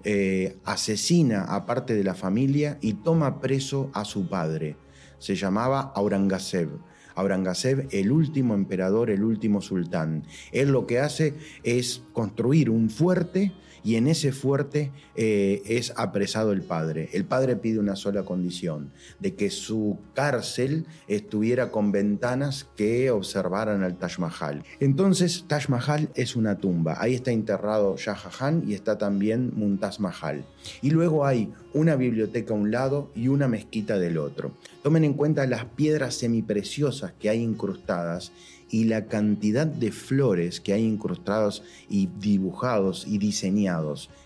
eh, 0.03 0.57
asesina 0.65 1.43
a 1.43 1.65
parte 1.65 1.95
de 1.95 2.03
la 2.03 2.13
familia 2.13 2.77
y 2.81 2.93
toma 2.93 3.39
preso 3.39 3.89
a 3.93 4.03
su 4.05 4.27
padre. 4.27 4.77
Se 5.19 5.35
llamaba 5.35 5.93
Aurangzeb. 5.95 6.69
Aurangzeb, 7.15 7.87
el 7.91 8.11
último 8.11 8.55
emperador, 8.55 9.09
el 9.09 9.23
último 9.23 9.61
sultán. 9.61 10.23
Él 10.51 10.69
lo 10.69 10.85
que 10.85 10.99
hace 10.99 11.33
es 11.63 12.03
construir 12.11 12.69
un 12.69 12.89
fuerte 12.89 13.53
y 13.85 13.95
en 13.95 14.07
ese 14.07 14.31
fuerte 14.31 14.91
eh, 15.15 15.61
es 15.67 15.93
apresado 15.95 16.51
el 16.51 16.63
padre. 16.63 17.09
El 17.13 17.23
padre 17.23 17.55
pide 17.55 17.79
una 17.79 17.95
sola 17.95 18.23
condición, 18.23 18.91
de 19.19 19.35
que 19.35 19.51
su 19.51 19.99
cárcel 20.15 20.85
estuviera 21.07 21.71
con 21.71 21.91
ventanas 21.91 22.67
que 22.75 23.11
observaran 23.11 23.83
al 23.83 23.97
Taj 23.97 24.17
Mahal. 24.17 24.63
Entonces 24.79 25.45
Taj 25.47 25.69
Mahal 25.69 26.09
es 26.15 26.35
una 26.35 26.57
tumba, 26.57 26.97
ahí 26.99 27.13
está 27.13 27.31
enterrado 27.31 27.95
Shah 27.95 28.15
Jahan 28.15 28.63
y 28.67 28.73
está 28.73 28.97
también 28.97 29.51
Muntaz 29.55 29.99
Mahal. 29.99 30.43
Y 30.81 30.89
luego 30.89 31.25
hay 31.27 31.53
una 31.73 31.95
biblioteca 31.95 32.53
a 32.53 32.57
un 32.57 32.71
lado 32.71 33.11
y 33.15 33.27
una 33.27 33.47
mezquita 33.47 33.99
del 33.99 34.17
otro. 34.17 34.51
Tomen 34.81 35.03
en 35.03 35.13
cuenta 35.13 35.45
las 35.45 35.65
piedras 35.65 36.15
semipreciosas 36.15 37.13
que 37.19 37.29
hay 37.29 37.41
incrustadas 37.41 38.31
y 38.69 38.85
la 38.85 39.05
cantidad 39.05 39.67
de 39.67 39.91
flores 39.91 40.59
que 40.59 40.73
hay 40.73 40.83
incrustados 40.83 41.63
y 41.89 42.09
dibujados 42.19 43.05
y 43.07 43.17
diseñados. 43.19 43.74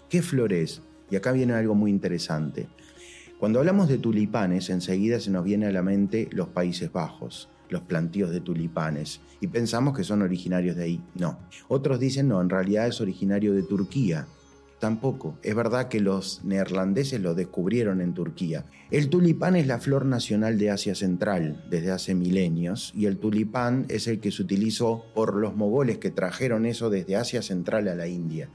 ¿Qué 0.09 0.21
flores? 0.21 0.81
Y 1.09 1.15
acá 1.15 1.31
viene 1.31 1.53
algo 1.53 1.75
muy 1.75 1.91
interesante. 1.91 2.67
Cuando 3.39 3.59
hablamos 3.59 3.87
de 3.87 3.97
tulipanes, 3.97 4.69
enseguida 4.69 5.19
se 5.19 5.31
nos 5.31 5.43
viene 5.43 5.65
a 5.65 5.71
la 5.71 5.81
mente 5.81 6.27
los 6.31 6.49
Países 6.49 6.91
Bajos, 6.91 7.49
los 7.69 7.81
plantíos 7.81 8.31
de 8.31 8.41
tulipanes, 8.41 9.21
y 9.39 9.47
pensamos 9.47 9.95
que 9.95 10.03
son 10.03 10.21
originarios 10.21 10.75
de 10.75 10.83
ahí. 10.83 11.03
No. 11.15 11.39
Otros 11.67 11.99
dicen, 11.99 12.27
no, 12.27 12.41
en 12.41 12.49
realidad 12.49 12.87
es 12.87 12.99
originario 13.01 13.53
de 13.53 13.63
Turquía, 13.63 14.27
Tampoco. 14.79 15.37
Es 15.43 15.55
verdad 15.55 15.89
que 15.89 15.99
los 15.99 16.41
neerlandeses 16.45 17.19
lo 17.19 17.35
descubrieron 17.35 17.99
en 17.99 18.13
Turquía. 18.13 18.63
El 18.91 19.09
tulipán 19.09 19.57
es 19.57 19.67
la 19.67 19.79
flor 19.79 20.05
nacional 20.05 20.57
de 20.57 20.71
Asia 20.71 20.95
Central 20.95 21.65
desde 21.69 21.91
hace 21.91 22.15
milenios 22.15 22.93
y 22.95 23.05
el 23.05 23.17
tulipán 23.17 23.85
es 23.89 24.07
el 24.07 24.21
que 24.21 24.31
se 24.31 24.41
utilizó 24.41 25.03
por 25.13 25.35
los 25.35 25.55
mogoles 25.55 25.97
que 25.97 26.11
trajeron 26.11 26.65
eso 26.65 26.89
desde 26.89 27.17
Asia 27.17 27.41
Central 27.41 27.89
a 27.89 27.95
la 27.95 28.07
India. 28.07 28.49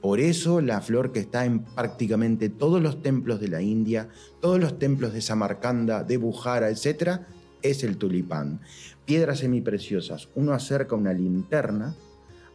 Por 0.00 0.20
eso 0.20 0.60
la 0.60 0.80
flor 0.80 1.12
que 1.12 1.20
está 1.20 1.44
en 1.44 1.64
prácticamente 1.64 2.48
todos 2.48 2.80
los 2.80 3.02
templos 3.02 3.40
de 3.40 3.48
la 3.48 3.62
India, 3.62 4.08
todos 4.40 4.60
los 4.60 4.78
templos 4.78 5.12
de 5.12 5.20
Samarcanda, 5.20 6.04
de 6.04 6.16
Bujara, 6.16 6.70
etc., 6.70 7.20
es 7.62 7.82
el 7.82 7.96
tulipán. 7.96 8.60
Piedras 9.04 9.40
semipreciosas. 9.40 10.28
Uno 10.36 10.52
acerca 10.52 10.94
una 10.94 11.12
linterna 11.12 11.96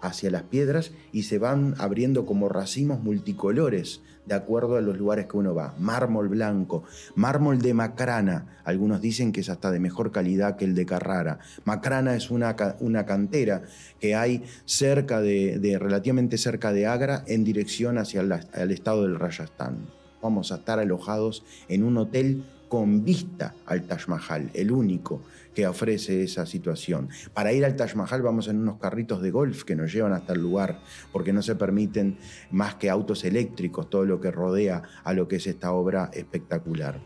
hacia 0.03 0.29
las 0.29 0.43
piedras 0.43 0.91
y 1.12 1.24
se 1.24 1.39
van 1.39 1.75
abriendo 1.79 2.25
como 2.25 2.50
racimos 2.50 3.01
multicolores 3.01 4.01
de 4.25 4.36
acuerdo 4.36 4.77
a 4.77 4.81
los 4.81 4.98
lugares 4.98 5.25
que 5.27 5.38
uno 5.38 5.55
va. 5.55 5.74
Mármol 5.79 6.29
blanco, 6.29 6.83
mármol 7.15 7.60
de 7.62 7.74
Macrana, 7.74 8.60
algunos 8.63 9.01
dicen 9.01 9.31
que 9.31 9.41
es 9.41 9.50
hasta 9.50 9.72
de 9.72 9.79
mejor 9.79 10.12
calidad 10.12 10.55
que 10.55 10.65
el 10.65 10.75
de 10.75 10.86
Carrara. 10.86 11.39
Macrana 11.65 12.15
es 12.15 12.31
una, 12.31 12.55
una 12.79 13.05
cantera 13.05 13.63
que 14.00 14.15
hay 14.15 14.43
cerca 14.65 15.22
de, 15.22 15.77
relativamente 15.79 16.38
cerca 16.38 16.74
de 16.74 16.86
Agra 16.86 17.24
en 17.27 17.43
dirección 17.43 17.98
hacia 17.98 18.22
el, 18.22 18.72
estado 18.72 19.03
del 19.03 19.19
Rajasthan. 19.19 19.88
Vamos 20.22 20.51
a 20.51 20.55
estar 20.55 20.79
alojados 20.79 21.43
en 21.67 21.83
un 21.83 21.98
hotel 21.98 22.45
con 22.67 23.03
vista 23.03 23.53
al 23.65 23.84
Taj 23.84 24.08
Mahal, 24.08 24.50
el 24.53 24.72
único 24.72 25.22
que 25.53 25.67
ofrece 25.67 26.24
esa 26.24 26.46
situación. 26.46 27.10
Para 27.34 27.53
ir 27.53 27.63
al 27.65 27.75
Taj 27.75 27.96
Mahal 27.96 28.22
vamos 28.22 28.48
en 28.48 28.58
unos 28.58 28.79
carritos 28.79 29.22
de 29.22 29.32
golf 29.32 29.63
que 29.63 29.75
nos 29.75 29.93
llevan 29.93 30.13
hasta 30.13 30.34
el 30.34 30.41
lugar, 30.41 30.79
porque 31.12 31.34
no 31.34 31.41
se 31.41 31.55
permiten 31.55 32.17
más 32.51 32.75
que 32.75 32.89
autos 32.89 33.24
eléctricos, 33.24 33.89
todo 33.89 34.05
lo 34.05 34.20
que 34.20 34.32
rodea 34.32 34.82
a 35.03 35.13
lo 35.13 35.27
que 35.27 35.36
es 35.36 35.48
esta 35.48 35.72
obra 35.72 36.10
espectacular. 36.13 37.00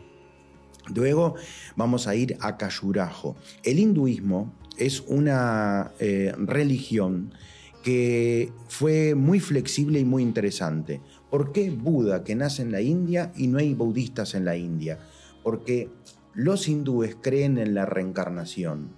Luego 0.94 1.34
vamos 1.76 2.06
a 2.06 2.14
ir 2.14 2.36
a 2.40 2.56
Kayurajo. 2.56 3.36
El 3.62 3.78
hinduismo 3.78 4.54
es 4.78 5.02
una 5.06 5.92
eh, 5.98 6.32
religión 6.38 7.32
que 7.82 8.52
fue 8.68 9.14
muy 9.14 9.40
flexible 9.40 10.00
y 10.00 10.04
muy 10.04 10.22
interesante. 10.22 11.00
¿Por 11.30 11.52
qué 11.52 11.70
Buda, 11.70 12.24
que 12.24 12.34
nace 12.34 12.62
en 12.62 12.72
la 12.72 12.80
India, 12.80 13.32
y 13.36 13.46
no 13.48 13.58
hay 13.58 13.74
budistas 13.74 14.34
en 14.34 14.44
la 14.44 14.56
India? 14.56 14.98
Porque 15.42 15.88
los 16.34 16.68
hindúes 16.68 17.16
creen 17.20 17.58
en 17.58 17.74
la 17.74 17.86
reencarnación. 17.86 18.90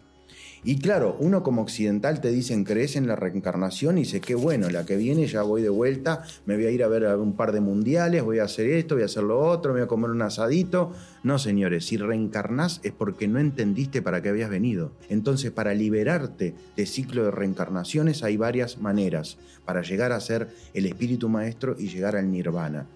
Y 0.63 0.79
claro, 0.79 1.17
uno 1.19 1.43
como 1.43 1.63
occidental 1.63 2.21
te 2.21 2.31
dicen, 2.31 2.65
crees 2.65 2.95
en 2.95 3.07
la 3.07 3.17
reencarnación 3.17 3.97
y 3.97 4.05
sé 4.05 4.21
que 4.21 4.35
bueno, 4.35 4.69
la 4.69 4.85
que 4.85 4.99
viene 4.99 5.27
ya 5.27 5.41
voy 5.41 5.63
de 5.63 5.71
vuelta, 5.71 6.23
me 6.45 6.55
voy 6.55 6.67
a 6.67 6.71
ir 6.71 6.85
a 6.85 6.89
ver 6.89 7.07
un 7.17 7.35
par 7.35 7.53
de 7.53 7.63
mundiales, 7.63 8.23
voy 8.23 8.41
a 8.41 8.45
hacer 8.45 8.67
esto, 8.67 8.95
voy 8.95 9.03
a 9.03 9.07
hacer 9.07 9.23
lo 9.23 9.41
otro, 9.41 9.73
voy 9.73 9.81
a 9.81 9.87
comer 9.87 10.11
un 10.11 10.21
asadito. 10.21 10.93
No, 11.23 11.39
señores, 11.39 11.87
si 11.87 11.97
reencarnás 11.97 12.81
es 12.83 12.93
porque 12.93 13.27
no 13.27 13.39
entendiste 13.39 14.03
para 14.03 14.21
qué 14.21 14.29
habías 14.29 14.51
venido. 14.51 14.93
Entonces, 15.09 15.51
para 15.51 15.73
liberarte 15.73 16.55
de 16.77 16.87
ciclo 16.87 17.25
de 17.25 17.31
reencarnaciones 17.31 18.23
hay 18.23 18.37
varias 18.37 18.79
maneras 18.79 19.39
para 19.65 19.81
llegar 19.81 20.13
a 20.13 20.21
ser 20.21 20.49
el 20.75 20.85
espíritu 20.85 21.31
maestro 21.31 21.75
y 21.79 21.89
llegar 21.89 22.17
al 22.17 22.31
nirvana. 22.31 22.87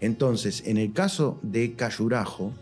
Entonces, 0.00 0.62
en 0.66 0.76
el 0.76 0.92
caso 0.92 1.38
de 1.42 1.74
Kayurajo, 1.74 2.52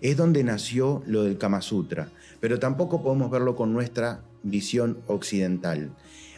es 0.00 0.16
donde 0.16 0.44
nació 0.44 1.02
lo 1.06 1.24
del 1.24 1.38
Kama 1.38 1.62
Sutra, 1.62 2.08
pero 2.40 2.58
tampoco 2.58 3.02
podemos 3.02 3.30
verlo 3.30 3.56
con 3.56 3.72
nuestra 3.72 4.22
visión 4.42 4.98
occidental. 5.06 5.90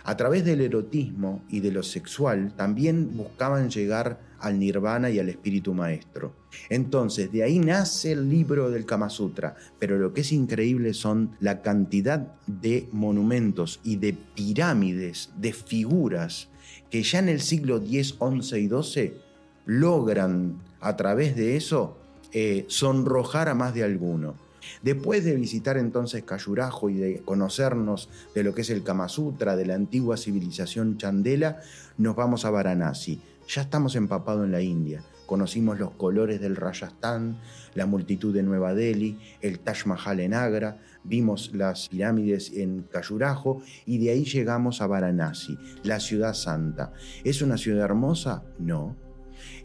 A 0.05 0.16
través 0.16 0.44
del 0.44 0.61
erotismo 0.61 1.42
y 1.49 1.59
de 1.59 1.72
lo 1.72 1.83
sexual 1.83 2.53
también 2.55 3.16
buscaban 3.16 3.70
llegar 3.70 4.20
al 4.38 4.59
nirvana 4.59 5.11
y 5.11 5.18
al 5.18 5.29
espíritu 5.29 5.75
maestro. 5.75 6.33
Entonces, 6.68 7.33
de 7.33 7.42
ahí 7.42 7.59
nace 7.59 8.12
el 8.12 8.29
libro 8.29 8.70
del 8.70 8.87
Kama 8.87 9.11
Sutra, 9.11 9.57
pero 9.81 9.99
lo 9.99 10.12
que 10.12 10.20
es 10.20 10.31
increíble 10.31 10.94
son 10.94 11.37
la 11.40 11.61
cantidad 11.61 12.35
de 12.46 12.88
monumentos 12.92 13.81
y 13.83 13.96
de 13.96 14.12
pirámides, 14.12 15.31
de 15.37 15.53
figuras, 15.53 16.51
que 16.88 17.03
ya 17.03 17.18
en 17.18 17.29
el 17.29 17.40
siglo 17.40 17.79
X, 17.79 18.16
XI 18.20 18.59
y 18.59 18.68
XII 18.68 19.25
logran 19.66 20.62
a 20.81 20.96
través 20.96 21.37
de 21.37 21.57
eso 21.57 21.98
eh, 22.33 22.64
sonrojar 22.68 23.48
a 23.48 23.55
más 23.55 23.74
de 23.74 23.85
alguno. 23.85 24.35
Después 24.83 25.24
de 25.24 25.37
visitar 25.37 25.76
entonces 25.76 26.24
Cayurajo 26.24 26.90
y 26.90 26.94
de 26.94 27.22
conocernos 27.24 28.09
de 28.35 28.42
lo 28.42 28.55
que 28.55 28.62
es 28.62 28.70
el 28.70 28.83
Kama 28.83 29.09
Sutra, 29.09 29.57
de 29.57 29.66
la 29.66 29.74
antigua 29.74 30.16
civilización 30.16 30.98
chandela, 30.98 31.61
nos 31.98 32.16
vamos 32.16 32.44
a 32.44 32.50
Varanasi. 32.50 33.20
Ya 33.48 33.62
estamos 33.62 33.94
empapados 33.94 34.44
en 34.44 34.52
la 34.52 34.61
India. 34.61 35.02
Conocimos 35.26 35.79
los 35.79 35.92
colores 35.92 36.40
del 36.40 36.57
Rajasthan, 36.57 37.38
la 37.74 37.87
multitud 37.87 38.35
de 38.35 38.42
Nueva 38.42 38.74
Delhi, 38.74 39.18
el 39.40 39.59
Taj 39.59 39.87
Mahal 39.87 40.20
en 40.20 40.35
Agra, 40.35 40.79
vimos 41.02 41.52
las 41.52 41.88
pirámides 41.88 42.52
en 42.52 42.83
Cayurajo 42.83 43.62
y 43.87 43.98
de 43.98 44.11
ahí 44.11 44.24
llegamos 44.24 44.81
a 44.81 44.87
Varanasi, 44.87 45.59
la 45.83 45.98
ciudad 45.98 46.35
santa. 46.35 46.92
¿Es 47.24 47.42
una 47.42 47.57
ciudad 47.57 47.85
hermosa? 47.85 48.44
No 48.59 49.06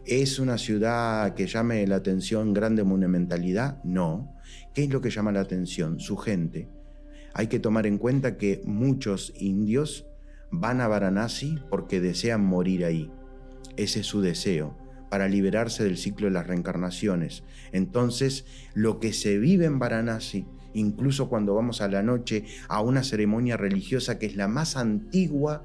¿Es 0.04 0.38
una 0.38 0.58
ciudad 0.58 1.34
que 1.34 1.46
llame 1.46 1.86
la 1.86 1.96
atención 1.96 2.52
grande 2.52 2.84
monumentalidad? 2.84 3.82
No. 3.84 4.34
¿Qué 4.74 4.84
es 4.84 4.90
lo 4.90 5.00
que 5.00 5.10
llama 5.10 5.32
la 5.32 5.40
atención? 5.40 6.00
Su 6.00 6.16
gente. 6.16 6.68
Hay 7.34 7.46
que 7.46 7.60
tomar 7.60 7.86
en 7.86 7.98
cuenta 7.98 8.36
que 8.36 8.62
muchos 8.64 9.32
indios 9.36 10.06
van 10.50 10.80
a 10.80 10.88
Varanasi 10.88 11.58
porque 11.70 12.00
desean 12.00 12.44
morir 12.44 12.84
ahí. 12.84 13.10
Ese 13.76 14.00
es 14.00 14.06
su 14.06 14.20
deseo, 14.20 14.76
para 15.08 15.28
liberarse 15.28 15.84
del 15.84 15.96
ciclo 15.96 16.26
de 16.26 16.32
las 16.32 16.46
reencarnaciones. 16.46 17.42
Entonces, 17.72 18.44
lo 18.74 19.00
que 19.00 19.12
se 19.12 19.38
vive 19.38 19.64
en 19.64 19.78
Varanasi, 19.78 20.46
incluso 20.74 21.28
cuando 21.28 21.54
vamos 21.54 21.80
a 21.80 21.88
la 21.88 22.02
noche 22.02 22.44
a 22.68 22.80
una 22.82 23.02
ceremonia 23.02 23.56
religiosa 23.56 24.18
que 24.18 24.26
es 24.26 24.36
la 24.36 24.48
más 24.48 24.76
antigua 24.76 25.64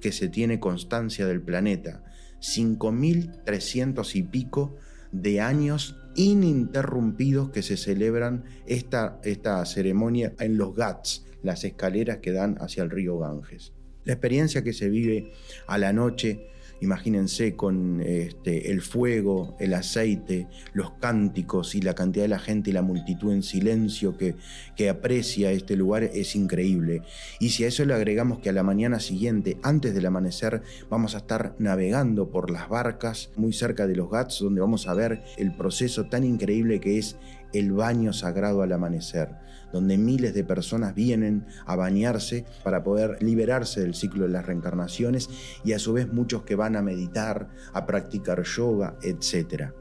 que 0.00 0.12
se 0.12 0.28
tiene 0.28 0.60
constancia 0.60 1.26
del 1.26 1.40
planeta, 1.40 2.04
5.300 2.44 4.14
y 4.16 4.22
pico 4.22 4.76
de 5.12 5.40
años 5.40 5.96
ininterrumpidos 6.14 7.50
que 7.50 7.62
se 7.62 7.76
celebran 7.78 8.44
esta, 8.66 9.18
esta 9.24 9.64
ceremonia 9.64 10.34
en 10.38 10.58
los 10.58 10.74
Ghats, 10.74 11.24
las 11.42 11.64
escaleras 11.64 12.18
que 12.18 12.32
dan 12.32 12.56
hacia 12.60 12.82
el 12.82 12.90
río 12.90 13.18
Ganges. 13.18 13.72
La 14.04 14.12
experiencia 14.12 14.62
que 14.62 14.74
se 14.74 14.90
vive 14.90 15.32
a 15.66 15.78
la 15.78 15.94
noche 15.94 16.48
Imagínense 16.84 17.56
con 17.56 18.02
este, 18.02 18.70
el 18.70 18.82
fuego, 18.82 19.56
el 19.58 19.72
aceite, 19.72 20.48
los 20.74 20.92
cánticos 21.00 21.74
y 21.74 21.80
la 21.80 21.94
cantidad 21.94 22.24
de 22.24 22.28
la 22.28 22.38
gente 22.38 22.70
y 22.70 22.72
la 22.74 22.82
multitud 22.82 23.32
en 23.32 23.42
silencio 23.42 24.18
que, 24.18 24.36
que 24.76 24.90
aprecia 24.90 25.50
este 25.50 25.76
lugar 25.76 26.04
es 26.04 26.36
increíble. 26.36 27.02
Y 27.40 27.50
si 27.50 27.64
a 27.64 27.68
eso 27.68 27.84
le 27.86 27.94
agregamos 27.94 28.40
que 28.40 28.50
a 28.50 28.52
la 28.52 28.62
mañana 28.62 29.00
siguiente, 29.00 29.56
antes 29.62 29.94
del 29.94 30.04
amanecer, 30.04 30.62
vamos 30.90 31.14
a 31.14 31.18
estar 31.18 31.56
navegando 31.58 32.28
por 32.28 32.50
las 32.50 32.68
barcas 32.68 33.30
muy 33.36 33.54
cerca 33.54 33.86
de 33.86 33.96
los 33.96 34.10
Ghats, 34.10 34.40
donde 34.40 34.60
vamos 34.60 34.86
a 34.86 34.94
ver 34.94 35.22
el 35.38 35.56
proceso 35.56 36.04
tan 36.06 36.22
increíble 36.22 36.80
que 36.80 36.98
es 36.98 37.16
el 37.54 37.72
baño 37.72 38.12
sagrado 38.12 38.62
al 38.62 38.72
amanecer, 38.72 39.36
donde 39.72 39.98
miles 39.98 40.34
de 40.34 40.44
personas 40.44 40.94
vienen 40.94 41.46
a 41.66 41.76
bañarse 41.76 42.44
para 42.62 42.82
poder 42.82 43.22
liberarse 43.22 43.80
del 43.80 43.94
ciclo 43.94 44.24
de 44.24 44.32
las 44.32 44.46
reencarnaciones 44.46 45.28
y 45.64 45.72
a 45.72 45.78
su 45.78 45.92
vez 45.92 46.12
muchos 46.12 46.42
que 46.42 46.54
van 46.54 46.76
a 46.76 46.82
meditar, 46.82 47.48
a 47.72 47.86
practicar 47.86 48.42
yoga, 48.44 48.96
etc. 49.02 49.72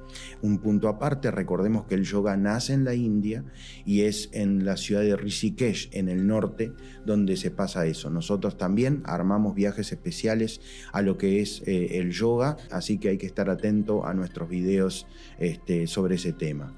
Un 0.42 0.60
punto 0.60 0.88
aparte, 0.88 1.32
recordemos 1.32 1.86
que 1.86 1.96
el 1.96 2.04
yoga 2.04 2.38
nace 2.38 2.74
en 2.74 2.84
la 2.84 2.96
India 2.96 3.44
y 3.86 4.02
es 4.02 4.30
en 4.34 4.66
la 4.66 4.78
ciudad 4.78 5.02
de 5.02 5.16
Rishikesh, 5.16 5.90
en 5.92 6.10
el 6.10 6.28
norte, 6.28 6.74
donde 7.06 7.38
se 7.38 7.52
pasa 7.52 7.86
eso. 7.86 8.10
Nosotros 8.10 8.58
también 8.58 9.04
armamos 9.06 9.56
viajes 9.56 9.92
especiales 9.92 10.62
a 10.92 11.02
lo 11.02 11.18
que 11.18 11.42
es 11.42 11.62
eh, 11.66 12.00
el 12.00 12.12
yoga, 12.12 12.58
así 12.72 12.98
que 12.98 13.10
hay 13.10 13.18
que 13.18 13.26
estar 13.26 13.50
atento 13.50 14.06
a 14.06 14.14
nuestros 14.14 14.50
videos 14.50 15.08
este, 15.40 15.88
sobre 15.88 16.16
ese 16.16 16.34
tema. 16.34 16.74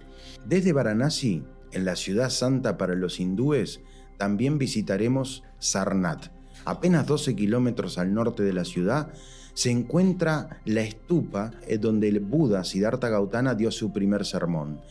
Desde 0.45 0.73
Varanasi, 0.73 1.43
en 1.71 1.85
la 1.85 1.95
ciudad 1.95 2.29
santa 2.29 2.77
para 2.77 2.95
los 2.95 3.19
hindúes, 3.19 3.81
también 4.17 4.57
visitaremos 4.57 5.43
Sarnath. 5.59 6.31
Apenas 6.63 7.05
12 7.05 7.35
kilómetros 7.35 7.97
al 7.97 8.13
norte 8.13 8.43
de 8.43 8.53
la 8.53 8.65
ciudad, 8.65 9.13
se 9.55 9.71
encuentra 9.71 10.61
la 10.65 10.81
estupa 10.81 11.51
eh, 11.67 11.79
donde 11.79 12.09
el 12.09 12.19
Buda 12.19 12.63
Siddhartha 12.63 13.09
Gautama 13.09 13.55
dio 13.55 13.71
su 13.71 13.91
primer 13.91 14.25
sermón. 14.25 14.81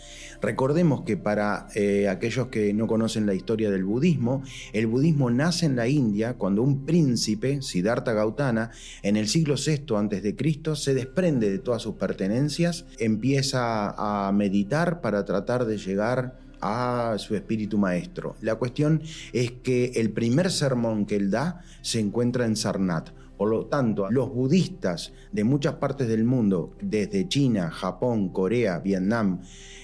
Recordemos 0.40 1.02
que 1.02 1.16
para 1.16 1.68
eh, 1.74 2.08
aquellos 2.08 2.48
que 2.48 2.74
no 2.74 2.86
conocen 2.86 3.26
la 3.26 3.34
historia 3.34 3.70
del 3.70 3.84
budismo, 3.84 4.42
el 4.72 4.86
budismo 4.86 5.30
nace 5.30 5.66
en 5.66 5.76
la 5.76 5.86
India 5.86 6.34
cuando 6.34 6.62
un 6.62 6.84
príncipe, 6.84 7.62
Siddhartha 7.62 8.12
Gautama, 8.12 8.70
en 9.02 9.16
el 9.16 9.28
siglo 9.28 9.54
VI 9.54 9.94
a.C., 9.94 10.76
se 10.76 10.94
desprende 10.94 11.50
de 11.50 11.58
todas 11.58 11.82
sus 11.82 11.94
pertenencias, 11.94 12.86
empieza 12.98 13.94
a 13.96 14.32
meditar 14.32 15.00
para 15.00 15.24
tratar 15.24 15.66
de 15.66 15.78
llegar 15.78 16.38
a 16.60 17.16
su 17.18 17.34
espíritu 17.34 17.76
maestro. 17.76 18.36
La 18.40 18.54
cuestión 18.54 19.02
es 19.34 19.52
que 19.52 19.92
el 19.96 20.10
primer 20.10 20.50
sermón 20.50 21.04
que 21.04 21.16
él 21.16 21.30
da 21.30 21.60
se 21.82 22.00
encuentra 22.00 22.46
en 22.46 22.56
Sarnath 22.56 23.10
por 23.44 23.50
lo 23.50 23.66
tanto, 23.66 24.10
los 24.10 24.32
budistas 24.32 25.12
de 25.30 25.44
muchas 25.44 25.74
partes 25.74 26.08
del 26.08 26.24
mundo, 26.24 26.72
desde 26.80 27.28
China, 27.28 27.70
Japón, 27.70 28.30
Corea, 28.30 28.78
Vietnam, 28.78 29.42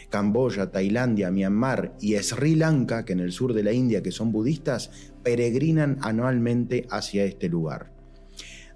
Camboya, 0.08 0.70
Tailandia, 0.70 1.30
Myanmar 1.30 1.94
y 2.00 2.14
Sri 2.14 2.54
Lanka, 2.54 3.04
que 3.04 3.12
en 3.12 3.20
el 3.20 3.32
sur 3.32 3.52
de 3.52 3.62
la 3.62 3.74
India, 3.74 4.02
que 4.02 4.12
son 4.12 4.32
budistas, 4.32 5.12
peregrinan 5.22 5.98
anualmente 6.00 6.86
hacia 6.88 7.24
este 7.24 7.50
lugar. 7.50 7.92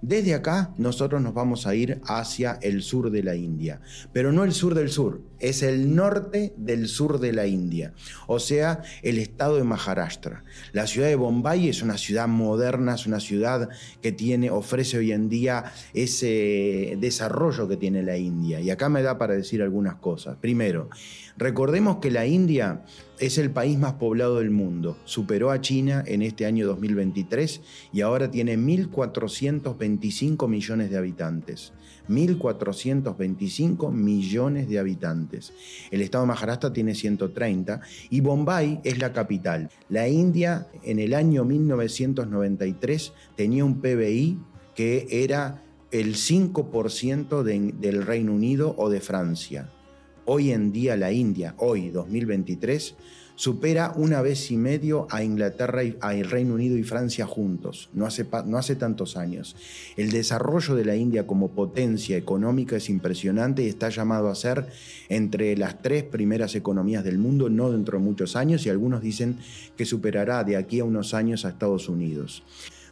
Desde 0.02 0.34
acá 0.34 0.74
nosotros 0.76 1.22
nos 1.22 1.32
vamos 1.32 1.66
a 1.66 1.74
ir 1.74 2.02
hacia 2.06 2.58
el 2.60 2.82
sur 2.82 3.10
de 3.10 3.22
la 3.22 3.36
India, 3.36 3.80
pero 4.12 4.32
no 4.32 4.44
el 4.44 4.52
sur 4.52 4.74
del 4.74 4.90
sur, 4.90 5.22
es 5.48 5.62
el 5.62 5.94
norte 5.94 6.54
del 6.56 6.88
sur 6.88 7.20
de 7.20 7.32
la 7.32 7.46
India, 7.46 7.92
o 8.26 8.38
sea, 8.38 8.82
el 9.02 9.18
estado 9.18 9.56
de 9.56 9.64
Maharashtra. 9.64 10.42
La 10.72 10.86
ciudad 10.86 11.08
de 11.08 11.16
Bombay 11.16 11.68
es 11.68 11.82
una 11.82 11.98
ciudad 11.98 12.26
moderna, 12.28 12.94
es 12.94 13.06
una 13.06 13.20
ciudad 13.20 13.68
que 14.00 14.10
tiene, 14.10 14.50
ofrece 14.50 14.96
hoy 14.96 15.12
en 15.12 15.28
día 15.28 15.64
ese 15.92 16.96
desarrollo 16.98 17.68
que 17.68 17.76
tiene 17.76 18.02
la 18.02 18.16
India. 18.16 18.58
Y 18.60 18.70
acá 18.70 18.88
me 18.88 19.02
da 19.02 19.18
para 19.18 19.34
decir 19.34 19.60
algunas 19.60 19.96
cosas. 19.96 20.38
Primero, 20.40 20.88
recordemos 21.36 21.98
que 21.98 22.10
la 22.10 22.26
India 22.26 22.82
es 23.18 23.36
el 23.36 23.50
país 23.50 23.78
más 23.78 23.94
poblado 23.94 24.38
del 24.38 24.50
mundo. 24.50 24.96
Superó 25.04 25.50
a 25.50 25.60
China 25.60 26.02
en 26.06 26.22
este 26.22 26.46
año 26.46 26.66
2023 26.66 27.60
y 27.92 28.00
ahora 28.00 28.30
tiene 28.30 28.56
1.425 28.56 30.48
millones 30.48 30.90
de 30.90 30.96
habitantes. 30.96 31.74
1.425 32.08 33.90
millones 33.92 34.68
de 34.68 34.78
habitantes. 34.78 35.52
El 35.90 36.02
estado 36.02 36.24
de 36.24 36.28
Maharashtra 36.28 36.72
tiene 36.72 36.94
130 36.94 37.80
y 38.10 38.20
Bombay 38.20 38.80
es 38.84 38.98
la 38.98 39.12
capital. 39.12 39.70
La 39.88 40.08
India 40.08 40.68
en 40.82 40.98
el 40.98 41.14
año 41.14 41.44
1993 41.44 43.12
tenía 43.36 43.64
un 43.64 43.80
PBI 43.80 44.38
que 44.74 45.06
era 45.10 45.62
el 45.90 46.16
5% 46.16 47.42
del 47.42 48.06
Reino 48.06 48.34
Unido 48.34 48.74
o 48.76 48.90
de 48.90 49.00
Francia. 49.00 49.70
Hoy 50.24 50.50
en 50.50 50.72
día 50.72 50.96
la 50.96 51.12
India, 51.12 51.54
hoy 51.58 51.90
2023, 51.90 52.96
supera 53.36 53.92
una 53.96 54.22
vez 54.22 54.50
y 54.50 54.56
medio 54.56 55.06
a 55.10 55.22
Inglaterra, 55.22 55.84
y, 55.84 55.96
a 56.00 56.12
Reino 56.22 56.54
Unido 56.54 56.76
y 56.76 56.82
Francia 56.82 57.26
juntos, 57.26 57.88
no 57.92 58.06
hace, 58.06 58.26
no 58.46 58.58
hace 58.58 58.76
tantos 58.76 59.16
años. 59.16 59.56
El 59.96 60.10
desarrollo 60.10 60.74
de 60.74 60.84
la 60.84 60.96
India 60.96 61.26
como 61.26 61.50
potencia 61.50 62.16
económica 62.16 62.76
es 62.76 62.88
impresionante 62.88 63.62
y 63.62 63.68
está 63.68 63.88
llamado 63.88 64.28
a 64.28 64.34
ser 64.34 64.68
entre 65.08 65.56
las 65.56 65.82
tres 65.82 66.04
primeras 66.04 66.54
economías 66.54 67.04
del 67.04 67.18
mundo, 67.18 67.48
no 67.48 67.70
dentro 67.70 67.98
de 67.98 68.04
muchos 68.04 68.36
años, 68.36 68.64
y 68.66 68.70
algunos 68.70 69.02
dicen 69.02 69.38
que 69.76 69.84
superará 69.84 70.44
de 70.44 70.56
aquí 70.56 70.80
a 70.80 70.84
unos 70.84 71.14
años 71.14 71.44
a 71.44 71.50
Estados 71.50 71.88
Unidos. 71.88 72.42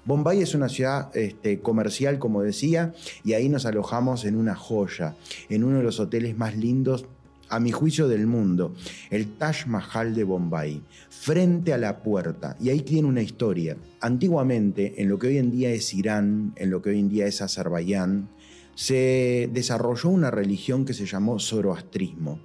Bombay 0.05 0.43
es 0.43 0.57
una 0.57 0.69
ciudad 0.69 1.17
este, 1.17 1.61
comercial, 1.61 2.19
como 2.19 2.43
decía, 2.43 2.93
y 3.25 3.35
ahí 3.35 3.49
nos 3.49 3.67
alojamos 3.67 4.25
en 4.25 4.35
una 4.35 4.57
joya, 4.57 5.15
en 5.49 5.63
uno 5.63 5.79
de 5.79 5.85
los 5.85 6.01
hoteles 6.01 6.37
más 6.37 6.57
lindos 6.57 7.07
a 7.53 7.61
mi 7.61 7.71
juicio, 7.71 8.09
del 8.09 8.27
mundo, 8.27 8.75
el 9.11 9.37
Taj 9.37 9.67
Mahal 9.67 10.15
de 10.15 10.25
Bombay, 10.25 10.81
frente 11.11 11.75
a 11.75 11.79
la 11.79 12.03
puerta. 12.03 12.57
Y 12.59 12.71
ahí 12.71 12.81
tiene 12.81 13.07
una 13.07 13.21
historia. 13.21 13.77
Antiguamente, 14.01 15.03
en 15.03 15.11
lo 15.11 15.19
que 15.19 15.27
hoy 15.27 15.37
en 15.37 15.51
día 15.51 15.71
es 15.71 15.93
Irán, 15.93 16.55
en 16.57 16.71
lo 16.71 16.81
que 16.81 16.91
hoy 16.91 16.99
en 16.99 17.11
día 17.11 17.27
es 17.27 17.43
Azerbaiyán, 17.43 18.31
se 18.75 19.51
desarrolló 19.53 20.09
una 20.09 20.31
religión 20.31 20.87
que 20.87 20.95
se 20.95 21.05
llamó 21.05 21.39
zoroastrismo. 21.39 22.41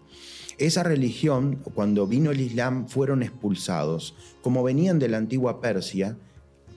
Esa 0.58 0.84
religión, 0.84 1.62
cuando 1.74 2.06
vino 2.06 2.32
el 2.32 2.42
Islam, 2.42 2.90
fueron 2.90 3.24
expulsados. 3.24 4.14
Como 4.42 4.62
venían 4.62 5.00
de 5.00 5.08
la 5.08 5.18
antigua 5.18 5.62
Persia, 5.62 6.18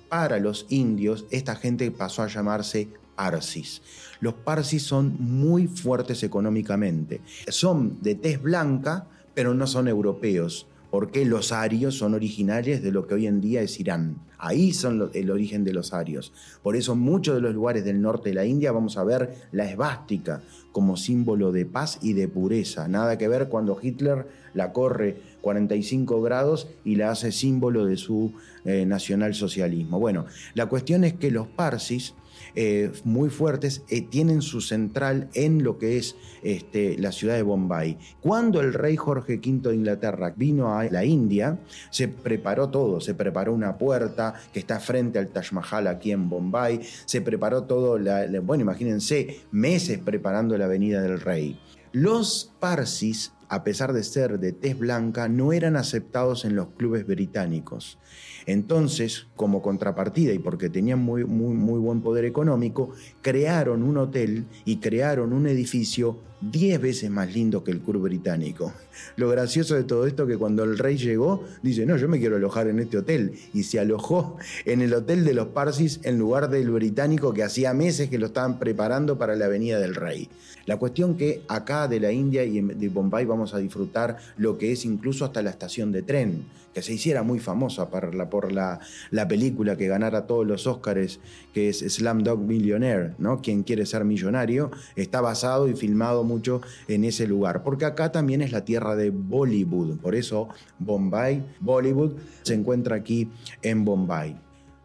para 0.09 0.39
los 0.39 0.67
indios, 0.69 1.27
esta 1.31 1.57
gente 1.57 1.91
pasó 1.91 2.23
a 2.23 2.29
llamarse 2.29 2.91
Parsis. 3.21 3.83
Los 4.21 4.33
Parsis 4.33 4.83
son 4.83 5.15
muy 5.19 5.67
fuertes 5.67 6.23
económicamente. 6.23 7.21
Son 7.49 8.01
de 8.01 8.15
tez 8.15 8.41
blanca, 8.41 9.09
pero 9.35 9.53
no 9.53 9.67
son 9.67 9.89
europeos, 9.89 10.67
porque 10.91 11.27
los 11.27 11.53
arios 11.53 11.99
son 11.99 12.15
originarios 12.15 12.81
de 12.81 12.93
lo 12.93 13.07
que 13.07 13.13
hoy 13.13 13.27
en 13.27 13.43
día 13.43 13.61
es 13.61 13.79
Irán. 13.79 14.17
Ahí 14.39 14.73
son 14.73 15.11
el 15.13 15.31
origen 15.31 15.65
de 15.65 15.75
los 15.75 15.93
arios. 15.93 16.33
Por 16.63 16.77
eso 16.77 16.97
muchos 16.97 17.35
de 17.35 17.43
los 17.43 17.55
lugares 17.55 17.85
del 17.85 18.01
norte 18.01 18.31
de 18.31 18.37
la 18.37 18.47
India 18.47 18.73
vamos 18.73 18.97
a 18.97 19.05
ver 19.05 19.35
la 19.53 19.71
esvástica 19.71 20.41
como 20.73 20.97
símbolo 20.97 21.53
de 21.53 21.67
paz 21.67 21.99
y 22.01 22.15
de 22.15 22.27
pureza. 22.27 22.89
Nada 22.89 23.19
que 23.19 23.29
ver 23.29 23.51
cuando 23.51 23.79
Hitler 23.83 24.29
la 24.55 24.73
corre 24.73 25.21
45 25.43 26.23
grados 26.23 26.69
y 26.87 26.97
la 26.97 27.11
hace 27.11 27.33
símbolo 27.33 27.85
de 27.85 27.99
su 27.99 28.33
eh, 28.65 28.87
nacionalsocialismo. 28.87 30.01
Bueno, 30.01 30.25
la 30.55 30.67
cuestión 30.71 31.05
es 31.05 31.13
que 31.13 31.31
los 31.31 31.47
parsis 31.47 32.15
eh, 32.55 32.93
muy 33.05 33.31
fuertes, 33.31 33.83
eh, 33.89 34.03
tienen 34.03 34.43
su 34.43 34.61
central 34.61 35.29
en 35.35 35.63
lo 35.63 35.79
que 35.79 35.99
es 35.99 36.17
este, 36.43 36.99
la 36.99 37.13
ciudad 37.13 37.37
de 37.37 37.43
Bombay. 37.43 37.99
Cuando 38.21 38.61
el 38.61 38.75
rey 38.75 38.97
Jorge 38.97 39.37
V 39.37 39.69
de 39.69 39.75
Inglaterra 39.75 40.33
vino 40.37 40.77
a 40.77 40.85
la 40.85 41.05
India, 41.05 41.59
se 41.91 42.09
preparó 42.09 42.69
todo, 42.69 43.01
se 43.01 43.15
preparó 43.15 43.53
una 43.53 43.79
puerta 43.79 44.35
que 44.53 44.61
está 44.61 44.81
frente 44.81 45.19
al 45.19 45.29
Taj 45.29 45.53
Mahal 45.53 45.87
aquí 45.87 46.13
en 46.13 46.29
Bombay, 46.29 46.81
se 47.05 47.21
preparó 47.21 47.65
todo, 47.65 47.99
bueno, 48.43 48.63
imagínense, 48.63 49.41
meses 49.51 49.99
preparando 49.99 50.57
la 50.59 50.67
venida 50.67 51.01
del 51.03 51.21
rey. 51.21 51.59
Los 51.93 52.53
parsis 52.61 53.33
a 53.51 53.65
pesar 53.65 53.93
de 53.93 54.05
ser 54.05 54.39
de 54.39 54.53
tez 54.53 54.79
blanca, 54.79 55.29
no 55.29 55.53
eran 55.53 55.75
aceptados 55.75 56.45
en 56.45 56.55
los 56.55 56.69
clubes 56.69 57.05
británicos. 57.05 57.99
Entonces, 58.47 59.27
como 59.37 59.63
contrapartida 59.63 60.33
y 60.33 60.39
porque 60.39 60.69
tenían 60.69 61.01
muy, 61.01 61.25
muy, 61.25 61.55
muy 61.55 61.79
buen 61.79 62.01
poder 62.01 62.25
económico, 62.25 62.91
crearon 63.23 63.83
un 63.83 63.97
hotel 63.99 64.45
y 64.65 64.77
crearon 64.77 65.33
un 65.33 65.47
edificio 65.47 66.19
10 66.41 66.81
veces 66.81 67.11
más 67.11 67.33
lindo 67.35 67.63
que 67.63 67.71
el 67.71 67.81
club 67.81 68.03
británico. 68.03 68.73
Lo 69.17 69.29
gracioso 69.29 69.75
de 69.75 69.85
todo 69.85 70.07
esto 70.07 70.23
es 70.23 70.31
que 70.31 70.39
cuando 70.39 70.65
el 70.65 70.79
rey 70.79 70.97
llegó, 70.97 71.45
dice, 71.63 71.85
no, 71.85 71.97
yo 71.97 72.09
me 72.09 72.19
quiero 72.19 72.37
alojar 72.37 72.69
en 72.69 72.79
este 72.79 72.99
hotel. 72.99 73.33
Y 73.53 73.65
se 73.65 73.79
alojó 73.79 74.37
en 74.65 74.81
el 74.81 74.95
hotel 74.95 75.25
de 75.25 75.35
los 75.35 75.49
Parsis 75.49 76.01
en 76.03 76.19
lugar 76.19 76.49
del 76.49 76.71
británico 76.71 77.35
que 77.35 77.43
hacía 77.43 77.75
meses 77.75 78.09
que 78.09 78.19
lo 78.19 78.27
estaban 78.27 78.59
preparando 78.59 79.19
para 79.19 79.37
la 79.37 79.49
venida 79.49 79.79
del 79.79 79.95
rey. 79.95 80.31
La 80.67 80.79
cuestión 80.79 81.17
que 81.17 81.43
acá 81.49 81.89
de 81.89 82.01
la 82.01 82.13
India 82.13 82.45
y 82.45 82.61
de 82.61 82.89
Bombay 82.89 83.25
vamos 83.25 83.55
a 83.55 83.59
disfrutar 83.59 84.19
lo 84.37 84.57
que 84.57 84.73
es 84.73 84.85
incluso 84.85 85.25
hasta 85.25 85.43
la 85.43 85.51
estación 85.51 85.93
de 85.93 86.03
tren, 86.03 86.45
que 86.73 86.83
se 86.83 86.95
hiciera 86.95 87.23
muy 87.23 87.39
famosa 87.39 87.91
por 87.91 88.15
la, 88.15 88.30
por 88.31 88.53
la, 88.53 88.81
la 89.11 89.29
película 89.29 89.77
que 89.77 89.89
ganara 89.89 90.27
todos 90.27 90.47
los 90.47 90.67
Óscares, 90.67 91.21
que 91.53 91.69
es 91.69 91.81
Slam 91.81 92.23
Dog 92.23 92.41
Millionaire, 92.41 93.15
¿no? 93.19 93.43
Quien 93.43 93.63
quiere 93.63 93.85
ser 93.87 94.05
millonario, 94.05 94.71
está 94.97 95.21
basado 95.21 95.69
y 95.69 95.75
filmado 95.75 96.25
mucho 96.25 96.63
en 96.89 97.05
ese 97.05 97.27
lugar, 97.27 97.63
porque 97.63 97.85
acá 97.85 98.13
también 98.13 98.41
es 98.41 98.53
la 98.53 98.65
tierra 98.65 98.97
de 98.97 99.11
Bollywood, 99.11 99.99
por 99.99 100.15
eso 100.15 100.49
Bombay, 100.79 101.45
Bollywood, 101.61 102.13
se 102.43 102.55
encuentra 102.55 102.97
aquí 102.97 103.29
en 103.63 103.85
Bombay. 103.85 104.37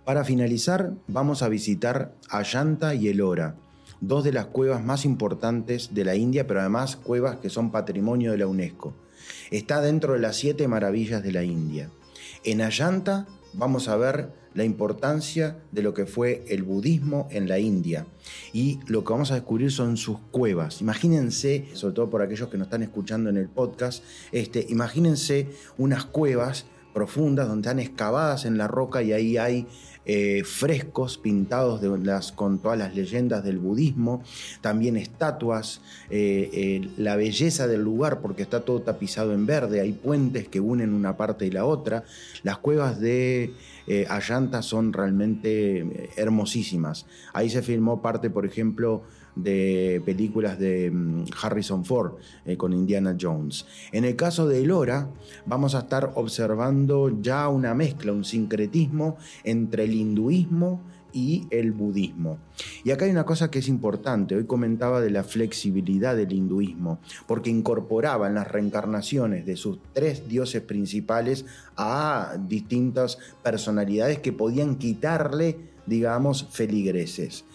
Para 0.03 0.23
finalizar, 0.23 0.93
vamos 1.07 1.41
a 1.41 1.49
visitar 1.49 2.13
Ayanta 2.29 2.93
y 2.93 3.07
Elora, 3.07 3.55
dos 4.01 4.23
de 4.23 4.31
las 4.31 4.45
cuevas 4.45 4.83
más 4.83 5.05
importantes 5.05 5.93
de 5.93 6.05
la 6.05 6.15
India, 6.15 6.45
pero 6.45 6.59
además 6.59 6.95
cuevas 6.95 7.37
que 7.37 7.49
son 7.49 7.71
patrimonio 7.71 8.31
de 8.31 8.37
la 8.37 8.47
UNESCO. 8.47 8.93
Está 9.49 9.81
dentro 9.81 10.13
de 10.13 10.19
las 10.19 10.35
siete 10.35 10.67
maravillas 10.67 11.23
de 11.23 11.31
la 11.31 11.43
India. 11.43 11.89
En 12.45 12.61
Ayanta 12.61 13.25
vamos 13.53 13.87
a 13.87 13.97
ver 13.97 14.29
la 14.53 14.63
importancia 14.63 15.57
de 15.71 15.81
lo 15.81 15.95
que 15.95 16.05
fue 16.05 16.45
el 16.47 16.61
budismo 16.61 17.27
en 17.31 17.47
la 17.47 17.57
India. 17.57 18.05
Y 18.53 18.79
lo 18.85 19.03
que 19.03 19.13
vamos 19.13 19.31
a 19.31 19.33
descubrir 19.33 19.71
son 19.71 19.97
sus 19.97 20.19
cuevas. 20.29 20.79
Imagínense, 20.79 21.65
sobre 21.73 21.95
todo 21.95 22.11
por 22.11 22.21
aquellos 22.21 22.49
que 22.49 22.59
nos 22.59 22.67
están 22.67 22.83
escuchando 22.83 23.31
en 23.31 23.37
el 23.37 23.49
podcast, 23.49 24.03
este, 24.31 24.63
imagínense 24.69 25.49
unas 25.79 26.05
cuevas 26.05 26.67
profundas 26.95 27.49
donde 27.49 27.67
están 27.67 27.79
excavadas 27.79 28.45
en 28.45 28.57
la 28.57 28.69
roca 28.69 29.03
y 29.03 29.11
ahí 29.11 29.37
hay 29.37 29.67
eh, 30.05 30.43
frescos 30.45 31.17
pintados 31.17 31.81
de 31.81 31.89
con 32.35 32.59
todas 32.59 32.77
las 32.77 32.95
leyendas 32.95 33.43
del 33.43 33.57
budismo, 33.57 34.23
también 34.61 34.95
estatuas, 34.95 35.81
eh, 36.09 36.49
eh, 36.53 36.89
la 36.97 37.15
belleza 37.15 37.67
del 37.67 37.81
lugar 37.81 38.21
porque 38.21 38.43
está 38.43 38.61
todo 38.61 38.81
tapizado 38.81 39.33
en 39.33 39.45
verde, 39.45 39.81
hay 39.81 39.91
puentes 39.91 40.47
que 40.47 40.61
unen 40.61 40.93
una 40.93 41.17
parte 41.17 41.45
y 41.47 41.51
la 41.51 41.65
otra, 41.65 42.05
las 42.43 42.59
cuevas 42.59 42.99
de 42.99 43.53
Ayanta 44.09 44.61
son 44.61 44.93
realmente 44.93 46.09
hermosísimas. 46.15 47.05
Ahí 47.33 47.49
se 47.49 47.61
filmó 47.61 48.01
parte, 48.01 48.29
por 48.29 48.45
ejemplo, 48.45 49.03
de 49.35 50.01
películas 50.05 50.57
de 50.59 50.91
mm, 50.91 51.25
Harrison 51.41 51.85
Ford 51.85 52.13
eh, 52.45 52.57
con 52.57 52.73
Indiana 52.73 53.15
Jones. 53.19 53.65
En 53.91 54.05
el 54.05 54.15
caso 54.15 54.47
de 54.47 54.61
Elora, 54.61 55.09
vamos 55.45 55.75
a 55.75 55.79
estar 55.79 56.11
observando 56.15 57.21
ya 57.21 57.47
una 57.49 57.73
mezcla, 57.73 58.11
un 58.11 58.23
sincretismo 58.23 59.17
entre 59.43 59.83
el 59.83 59.93
hinduismo 59.93 60.81
y 61.15 61.47
el 61.49 61.71
budismo. 61.71 62.39
Y 62.83 62.91
acá 62.91 63.05
hay 63.05 63.11
una 63.11 63.25
cosa 63.25 63.49
que 63.49 63.59
es 63.59 63.69
importante, 63.69 64.35
hoy 64.35 64.45
comentaba 64.45 64.99
de 64.99 65.09
la 65.09 65.23
flexibilidad 65.23 66.13
del 66.13 66.33
hinduismo, 66.33 66.99
porque 67.25 67.49
incorporaba 67.49 68.27
en 68.27 68.35
las 68.35 68.51
reencarnaciones 68.51 69.45
de 69.45 69.55
sus 69.55 69.79
tres 69.93 70.27
dioses 70.27 70.61
principales 70.61 71.45
a 71.77 72.35
distintas 72.37 73.17
personalidades 73.41 74.19
que 74.19 74.33
podían 74.33 74.75
quitarle, 74.75 75.57
digamos, 75.85 76.47
feligreses. 76.51 77.45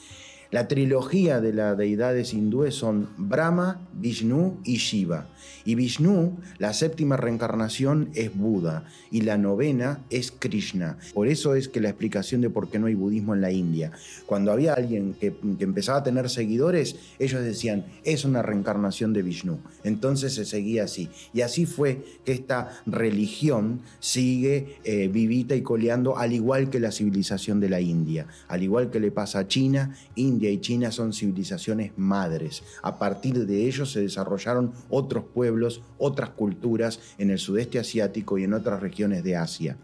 La 0.51 0.67
trilogía 0.67 1.41
de 1.41 1.53
las 1.53 1.79
deidades 1.79 2.35
hindúes 2.35 2.75
son 2.75 3.09
Brahma, 3.17 3.87
Vishnu 3.93 4.59
y 4.65 4.79
Shiva. 4.79 5.29
Y 5.65 5.77
Vishnu, 5.77 6.39
la 6.59 6.73
séptima 6.73 7.17
reencarnación, 7.17 8.11
es 8.15 8.37
Buda 8.37 8.85
y 9.13 9.21
la 9.21 9.39
novena 9.39 10.01
es 10.11 10.33
Krishna. 10.33 10.99
Por 11.15 11.29
eso 11.29 11.55
es 11.55 11.69
que 11.69 11.81
la 11.81 11.91
explicación 11.91 12.41
de 12.41 12.51
por 12.51 12.69
qué 12.69 12.81
no 12.81 12.87
hay 12.87 12.95
budismo 12.95 13.35
en 13.35 13.43
la 13.43 13.53
India. 13.53 13.93
Cuando 14.27 14.51
había 14.51 14.75
alguien 14.75 15.15
que, 15.21 15.35
empezaba 15.61 15.99
a 15.99 16.03
tener 16.03 16.29
seguidores, 16.29 16.97
ellos 17.21 17.45
decían, 17.45 17.85
es 18.03 18.25
una 18.25 18.43
reencarnación 18.43 19.13
de 19.13 19.23
Vishnu. 19.23 19.59
Entonces 19.85 20.35
se 20.35 20.45
seguía 20.45 20.85
así. 20.85 21.11
Y 21.33 21.43
así 21.43 21.65
fue 21.65 22.05
que 22.25 22.33
esta 22.33 22.81
religión 22.87 23.83
sigue 24.01 24.79
eh, 24.83 25.07
vivita 25.07 25.55
y 25.55 25.63
coleando, 25.63 26.19
al 26.19 26.33
igual 26.33 26.71
que 26.71 26.81
la 26.81 26.91
civilización 26.91 27.61
de 27.61 27.69
la 27.69 27.81
India. 27.81 28.27
Al 28.49 28.65
igual 28.65 28.91
que 28.91 28.99
le 28.99 29.13
pasa 29.13 29.41
a 29.41 29.47
China, 29.47 29.95
India 30.17 30.40
India 30.41 30.53
y 30.53 30.61
China 30.63 30.91
son 30.91 31.13
civilizaciones 31.13 31.93
madres. 31.99 32.63
A 32.83 32.99
partir 32.99 33.47
de 33.47 33.67
ellos 33.67 33.93
se 33.93 34.01
desarrollaron 34.01 34.73
otros 34.89 35.25
pueblos, 35.35 35.83
otras 35.99 36.31
culturas 36.31 36.99
en 37.19 37.29
el 37.29 37.39
sudeste 37.39 37.79
asiático 37.79 38.39
y 38.39 38.45
en 38.45 38.55
otras 38.55 38.81
regiones 38.81 39.23
de 39.23 39.37
Asia. 39.37 39.77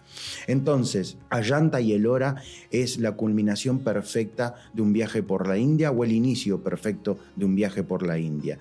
Entonces, 0.47 1.19
Ayanta 1.29 1.83
y 1.83 1.93
Elora 1.93 2.37
es 2.71 2.97
la 2.97 3.13
culminación 3.13 3.81
perfecta 3.81 4.55
de 4.73 4.81
un 4.81 4.95
viaje 4.95 5.23
por 5.23 5.47
la 5.47 5.59
India 5.59 5.91
o 5.91 6.05
el 6.05 6.13
inicio 6.13 6.63
perfecto 6.63 7.19
de 7.37 7.45
un 7.45 7.55
viaje 7.55 7.83
por 7.83 8.07
la 8.07 8.19
India. 8.19 8.59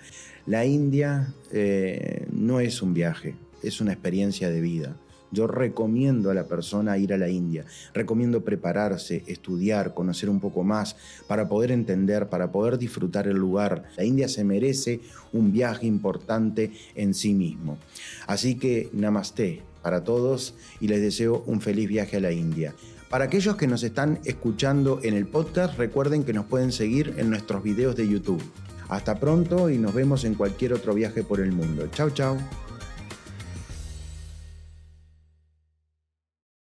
La 0.47 0.65
India 0.65 1.33
eh, 1.53 2.27
no 2.29 2.59
es 2.59 2.81
un 2.81 2.93
viaje, 2.93 3.35
es 3.63 3.79
una 3.79 3.93
experiencia 3.93 4.49
de 4.49 4.59
vida. 4.59 4.97
Yo 5.35 5.47
recomiendo 5.47 6.31
a 6.31 6.33
la 6.33 6.45
persona 6.45 6.97
ir 6.97 7.13
a 7.13 7.17
la 7.17 7.27
India, 7.27 7.65
recomiendo 7.93 8.43
prepararse, 8.43 9.23
estudiar, 9.27 9.93
conocer 9.93 10.29
un 10.29 10.39
poco 10.39 10.63
más, 10.63 10.95
para 11.27 11.49
poder 11.49 11.71
entender, 11.71 12.29
para 12.29 12.51
poder 12.51 12.77
disfrutar 12.77 13.27
el 13.27 13.35
lugar. 13.35 13.83
La 13.97 14.05
India 14.05 14.29
se 14.29 14.45
merece 14.45 15.01
un 15.33 15.51
viaje 15.51 15.85
importante 15.85 16.71
en 16.95 17.13
sí 17.13 17.33
mismo. 17.33 17.77
Así 18.25 18.55
que 18.55 18.89
namaste 18.93 19.61
para 19.83 20.03
todos 20.03 20.55
y 20.79 20.87
les 20.87 21.01
deseo 21.01 21.43
un 21.45 21.59
feliz 21.59 21.87
viaje 21.89 22.17
a 22.17 22.21
la 22.21 22.31
India. 22.31 22.73
Para 23.09 23.25
aquellos 23.25 23.55
que 23.55 23.67
nos 23.67 23.83
están 23.83 24.19
escuchando 24.25 24.99
en 25.03 25.13
el 25.13 25.27
podcast, 25.27 25.77
recuerden 25.77 26.23
que 26.23 26.33
nos 26.33 26.45
pueden 26.45 26.71
seguir 26.71 27.13
en 27.17 27.29
nuestros 27.29 27.61
videos 27.61 27.95
de 27.95 28.07
YouTube. 28.07 28.41
Hasta 28.89 29.19
pronto 29.19 29.69
y 29.69 29.77
nos 29.77 29.93
vemos 29.93 30.23
en 30.23 30.35
cualquier 30.35 30.73
otro 30.73 30.93
viaje 30.93 31.23
por 31.23 31.39
el 31.39 31.51
mundo. 31.51 31.87
Chao, 31.91 32.09
chao. 32.09 32.64